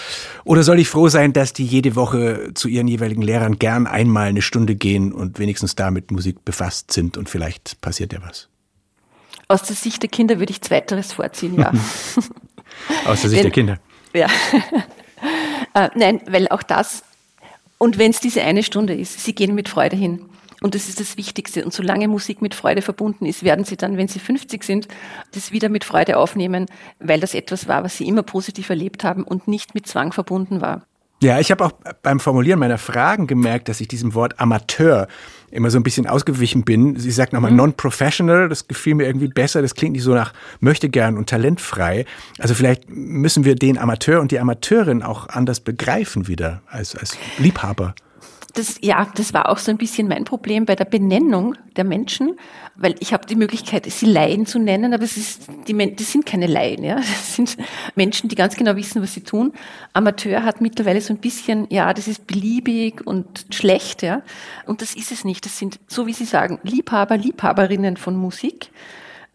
Oder 0.45 0.63
soll 0.63 0.79
ich 0.79 0.89
froh 0.89 1.09
sein, 1.09 1.35
dass 1.35 1.53
die 1.53 1.67
jede 1.67 1.97
Woche 1.97 2.53
zu 2.55 2.69
ihren 2.69 2.89
jeweiligen 2.89 3.23
Lehrern 3.23 3.59
gern 3.59 3.87
einmal 3.87 4.29
eine 4.29 4.43
Stunde 4.43 4.75
gehen 4.75 5.13
und 5.13 5.39
wenigstens 5.39 5.77
da 5.77 5.91
mit 5.91 6.11
Musik 6.11 6.45
befasst 6.47 6.93
sind 6.93 7.19
und 7.19 7.29
vielleicht 7.29 7.81
passiert 7.83 8.15
ja 8.15 8.21
was? 8.23 8.49
Aus 9.49 9.63
der 9.63 9.77
Sicht 9.77 10.03
der 10.03 10.11
Kinder 10.11 10.39
würde 10.39 10.51
ich 10.51 10.61
Zweiteres 10.61 11.13
vorziehen, 11.13 11.55
ja. 11.59 11.73
Aus 13.05 13.21
der 13.21 13.31
Sicht 13.31 13.33
Denn, 13.33 13.43
der 13.43 13.51
Kinder. 13.51 13.79
Ja. 14.13 14.27
äh, 15.75 15.91
nein, 15.95 16.21
weil 16.27 16.49
auch 16.49 16.63
das, 16.63 17.05
und 17.79 17.99
wenn 17.99 18.11
es 18.11 18.21
diese 18.21 18.43
eine 18.43 18.63
Stunde 18.63 18.95
ist, 18.95 19.23
sie 19.23 19.35
gehen 19.35 19.55
mit 19.55 19.69
Freude 19.69 19.97
hin. 19.97 20.25
Und 20.63 20.75
das 20.75 20.89
ist 20.89 21.01
das 21.01 21.17
Wichtigste. 21.17 21.65
Und 21.65 21.73
solange 21.73 22.09
Musik 22.09 22.41
mit 22.41 22.55
Freude 22.55 22.81
verbunden 22.81 23.27
ist, 23.27 23.45
werden 23.45 23.65
sie 23.65 23.77
dann, 23.77 23.99
wenn 23.99 24.09
sie 24.09 24.19
50 24.19 24.65
sind, 24.65 24.89
das 25.35 25.53
wieder 25.53 25.69
mit 25.69 25.85
Freude 25.85 26.17
aufnehmen, 26.17 26.67
weil 26.99 27.21
das 27.21 27.35
etwas 27.35 27.69
war, 27.69 27.85
was 27.85 27.99
sie 27.99 28.09
immer 28.09 28.23
positiv 28.23 28.71
erlebt 28.71 29.05
haben 29.05 29.23
und 29.23 29.49
nicht 29.49 29.75
mit 29.75 29.87
Zwang 29.87 30.13
verbunden 30.13 30.61
war. 30.63 30.83
Ja, 31.23 31.39
ich 31.41 31.51
habe 31.51 31.65
auch 31.65 31.73
beim 32.03 32.21
Formulieren 32.21 32.59
meiner 32.59 32.79
Fragen 32.79 33.27
gemerkt, 33.27 33.69
dass 33.69 33.81
ich 33.81 33.89
diesem 33.89 34.15
Wort 34.15 34.39
Amateur 34.39 35.09
immer 35.51 35.71
so 35.71 35.79
ein 35.79 35.83
bisschen 35.83 36.07
ausgewichen 36.07 36.65
bin. 36.65 36.97
Sie 36.97 37.11
sagt 37.11 37.33
nochmal 37.33 37.51
mhm. 37.51 37.59
non-professional, 37.59 38.49
das 38.49 38.69
gefiel 38.69 38.95
mir 38.95 39.07
irgendwie 39.07 39.29
besser, 39.29 39.63
das 39.63 39.75
klingt 39.75 39.95
nicht 39.95 40.03
so 40.03 40.15
nach 40.15 40.33
möchte 40.61 40.89
gern 40.89 41.17
und 41.17 41.29
talentfrei. 41.29 42.05
Also 42.39 42.55
vielleicht 42.55 42.89
müssen 42.89 43.45
wir 43.45 43.55
den 43.55 43.79
Amateur 43.79 44.21
und 44.21 44.31
die 44.31 44.41
Amateurin 44.41 45.03
auch 45.03 45.29
anders 45.29 45.61
begreifen 45.61 46.29
wieder 46.29 46.63
als, 46.69 46.97
als 46.97 47.17
Liebhaber 47.39 47.95
das, 48.59 48.79
ja, 48.81 49.07
das 49.15 49.35
war 49.35 49.49
auch 49.51 49.59
so 49.59 49.71
ein 49.71 49.77
bisschen 49.77 50.09
mein 50.09 50.25
Problem 50.25 50.65
bei 50.65 50.75
der 50.75 50.87
Benennung 50.87 51.55
der 51.77 51.85
Menschen, 51.85 52.39
weil 52.75 52.95
ich 53.01 53.13
habe 53.13 53.27
die 53.27 53.37
Möglichkeit, 53.37 53.85
sie 53.87 54.07
Laien 54.07 54.47
zu 54.47 54.59
nennen, 54.59 54.95
aber 54.95 55.05
es 55.05 55.17
ist, 55.17 55.49
die, 55.69 55.95
das 55.95 56.13
sind 56.13 56.25
keine 56.27 56.47
Laien, 56.47 56.83
ja. 56.83 56.97
Das 56.97 57.37
sind 57.37 57.57
Menschen, 57.95 58.29
die 58.29 58.35
ganz 58.35 58.57
genau 58.57 58.77
wissen, 58.77 59.03
was 59.03 59.15
sie 59.15 59.21
tun. 59.21 59.53
Amateur 59.93 60.43
hat 60.43 60.61
mittlerweile 60.61 61.01
so 61.01 61.13
ein 61.13 61.19
bisschen, 61.19 61.67
ja, 61.71 61.93
das 61.93 62.09
ist 62.09 62.27
beliebig 62.27 63.07
und 63.07 63.47
schlecht, 63.51 64.03
ja. 64.03 64.23
Und 64.65 64.81
das 64.81 64.95
ist 64.95 65.13
es 65.13 65.25
nicht. 65.25 65.45
Das 65.45 65.59
sind, 65.59 65.79
so 65.87 66.07
wie 66.07 66.13
Sie 66.15 66.25
sagen, 66.25 66.59
Liebhaber, 66.63 67.17
Liebhaberinnen 67.17 67.97
von 67.97 68.17
Musik, 68.17 68.71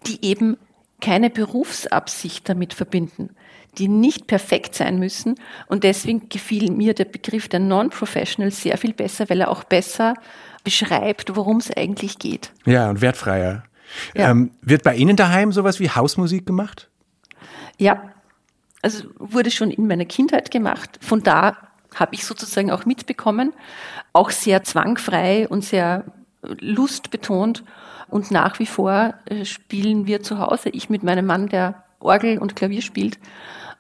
die 0.08 0.26
eben 0.26 0.58
keine 1.00 1.30
Berufsabsicht 1.30 2.50
damit 2.50 2.74
verbinden 2.74 3.30
die 3.78 3.88
nicht 3.88 4.28
perfekt 4.28 4.76
sein 4.76 5.00
müssen. 5.00 5.36
Und 5.68 5.84
deswegen 5.84 6.30
gefiel 6.30 6.72
mir 6.72 6.94
der 6.94 7.06
Begriff 7.06 7.48
der 7.48 7.60
Non-Professional 7.60 8.52
sehr 8.52 8.78
viel 8.78 8.94
besser, 8.94 9.30
weil 9.30 9.42
er 9.42 9.50
auch 9.50 9.64
besser 9.64 10.16
beschreibt, 10.64 11.36
worum 11.36 11.58
es 11.58 11.76
eigentlich 11.76 12.20
geht. 12.20 12.52
Ja, 12.66 12.90
und 12.90 13.02
wertfreier. 13.02 13.64
Ja. 14.14 14.32
Ähm, 14.32 14.52
wird 14.62 14.84
bei 14.84 14.96
Ihnen 14.96 15.16
daheim 15.16 15.52
sowas 15.52 15.80
wie 15.80 15.90
Hausmusik 15.90 16.46
gemacht? 16.46 16.90
Ja, 17.78 18.12
also 18.82 19.06
wurde 19.18 19.52
schon 19.52 19.72
in 19.72 19.88
meiner 19.88 20.06
Kindheit 20.06 20.52
gemacht. 20.52 21.00
Von 21.02 21.24
da 21.24 21.58
habe 21.96 22.16
ich 22.16 22.26
sozusagen 22.26 22.72
auch 22.72 22.86
mitbekommen, 22.86 23.54
auch 24.14 24.30
sehr 24.30 24.64
zwangfrei 24.64 25.48
und 25.48 25.64
sehr 25.64 26.06
lustbetont. 26.42 27.64
Und 28.08 28.32
nach 28.32 28.60
wie 28.60 28.66
vor 28.66 29.14
äh, 29.26 29.46
spielen 29.46 30.08
wir 30.08 30.22
zu 30.22 30.40
Hause, 30.40 30.70
ich 30.70 30.90
mit 30.90 31.04
meinem 31.04 31.26
Mann, 31.26 31.48
der 31.48 31.84
Orgel 32.00 32.38
und 32.38 32.56
Klavier 32.56 32.82
spielt, 32.82 33.18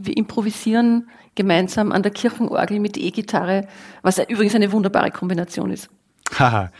wir 0.05 0.17
improvisieren 0.17 1.09
gemeinsam 1.35 1.91
an 1.91 2.03
der 2.03 2.11
Kirchenorgel 2.11 2.79
mit 2.79 2.97
E-Gitarre, 2.97 3.67
was 4.01 4.19
übrigens 4.19 4.55
eine 4.55 4.71
wunderbare 4.71 5.11
Kombination 5.11 5.71
ist. 5.71 5.89
Haha. 6.37 6.71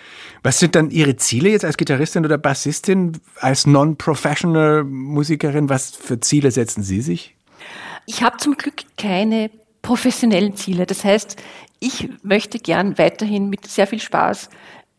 Was 0.44 0.60
sind 0.60 0.76
dann 0.76 0.92
Ihre 0.92 1.16
Ziele 1.18 1.50
jetzt 1.50 1.66
als 1.66 1.78
Gitarristin 1.78 2.26
oder 2.26 2.38
Bassistin, 2.38 3.20
als 3.40 3.68
non-professional 3.68 4.84
Musikerin? 4.84 5.70
Was 5.70 5.92
für 5.96 6.20
Ziele 6.20 6.52
setzen 6.52 6.84
Sie 6.84 7.02
sich? 7.02 7.36
Ich 8.06 8.24
habe 8.24 8.38
zum 8.38 8.56
Glück 8.56 8.84
keine 8.98 9.52
professionellen 9.82 10.56
Ziele. 10.56 10.86
Das 10.86 11.04
heißt, 11.04 11.42
ich 11.80 12.10
möchte 12.24 12.60
gern 12.60 12.98
weiterhin 12.98 13.50
mit 13.50 13.68
sehr 13.68 13.88
viel 13.88 14.00
Spaß 14.00 14.50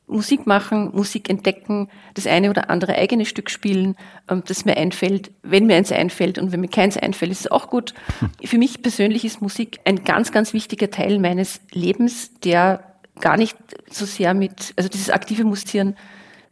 Musik 0.06 0.46
machen, 0.46 0.90
Musik 0.92 1.30
entdecken, 1.30 1.88
das 2.14 2.26
eine 2.26 2.50
oder 2.50 2.70
andere 2.70 2.94
eigene 2.94 3.24
Stück 3.24 3.50
spielen, 3.50 3.96
ähm, 4.28 4.42
das 4.46 4.64
mir 4.64 4.76
einfällt. 4.76 5.30
Wenn 5.42 5.66
mir 5.66 5.76
eins 5.76 5.92
einfällt 5.92 6.38
und 6.38 6.52
wenn 6.52 6.60
mir 6.60 6.68
keins 6.68 6.96
einfällt, 6.96 7.32
ist 7.32 7.40
es 7.40 7.50
auch 7.50 7.68
gut. 7.68 7.94
Für 8.44 8.58
mich 8.58 8.82
persönlich 8.82 9.24
ist 9.24 9.40
Musik 9.40 9.80
ein 9.84 10.04
ganz, 10.04 10.32
ganz 10.32 10.52
wichtiger 10.52 10.90
Teil 10.90 11.18
meines 11.18 11.60
Lebens, 11.72 12.34
der 12.40 12.84
gar 13.20 13.36
nicht 13.36 13.56
so 13.90 14.04
sehr 14.04 14.34
mit, 14.34 14.74
also 14.76 14.88
dieses 14.88 15.10
aktive 15.10 15.44
Musizieren 15.44 15.96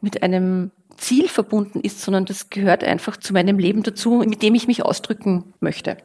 mit 0.00 0.22
einem 0.22 0.70
Ziel 0.96 1.28
verbunden 1.28 1.80
ist, 1.80 2.00
sondern 2.00 2.26
das 2.26 2.50
gehört 2.50 2.84
einfach 2.84 3.16
zu 3.16 3.32
meinem 3.32 3.58
Leben 3.58 3.82
dazu, 3.82 4.22
mit 4.26 4.42
dem 4.42 4.54
ich 4.54 4.66
mich 4.66 4.84
ausdrücken 4.84 5.54
möchte. 5.60 5.96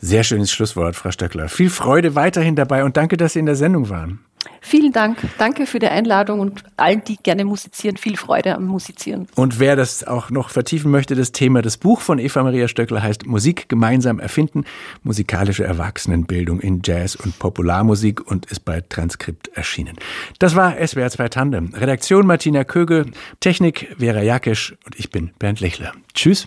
Sehr 0.00 0.22
schönes 0.22 0.52
Schlusswort, 0.52 0.94
Frau 0.94 1.10
Stöckler. 1.10 1.48
Viel 1.48 1.70
Freude 1.70 2.14
weiterhin 2.14 2.54
dabei 2.54 2.84
und 2.84 2.96
danke, 2.96 3.16
dass 3.16 3.32
Sie 3.32 3.40
in 3.40 3.46
der 3.46 3.56
Sendung 3.56 3.88
waren. 3.90 4.20
Vielen 4.60 4.92
Dank. 4.92 5.18
Danke 5.38 5.66
für 5.66 5.78
die 5.78 5.88
Einladung 5.88 6.40
und 6.40 6.62
allen, 6.76 7.02
die 7.04 7.16
gerne 7.16 7.44
musizieren, 7.44 7.96
viel 7.96 8.16
Freude 8.16 8.54
am 8.54 8.66
Musizieren. 8.66 9.26
Und 9.34 9.58
wer 9.60 9.76
das 9.76 10.04
auch 10.04 10.30
noch 10.30 10.50
vertiefen 10.50 10.90
möchte, 10.90 11.14
das 11.14 11.32
Thema, 11.32 11.62
das 11.62 11.78
Buch 11.78 12.00
von 12.00 12.18
Eva 12.18 12.42
Maria 12.42 12.68
Stöckler 12.68 13.02
heißt 13.02 13.26
Musik 13.26 13.68
gemeinsam 13.68 14.20
erfinden, 14.20 14.64
musikalische 15.02 15.64
Erwachsenenbildung 15.64 16.60
in 16.60 16.82
Jazz 16.84 17.16
und 17.16 17.38
Popularmusik 17.38 18.30
und 18.30 18.46
ist 18.46 18.64
bei 18.64 18.82
Transkript 18.82 19.48
erschienen. 19.56 19.96
Das 20.38 20.54
war 20.54 20.74
SWR 20.86 21.10
2 21.10 21.28
Tandem. 21.30 21.74
Redaktion 21.74 22.26
Martina 22.26 22.64
Kögel, 22.64 23.06
Technik 23.40 23.96
Vera 23.98 24.22
Jakisch 24.22 24.76
und 24.84 24.98
ich 24.98 25.10
bin 25.10 25.30
Bernd 25.38 25.60
Lechler. 25.60 25.92
Tschüss. 26.14 26.46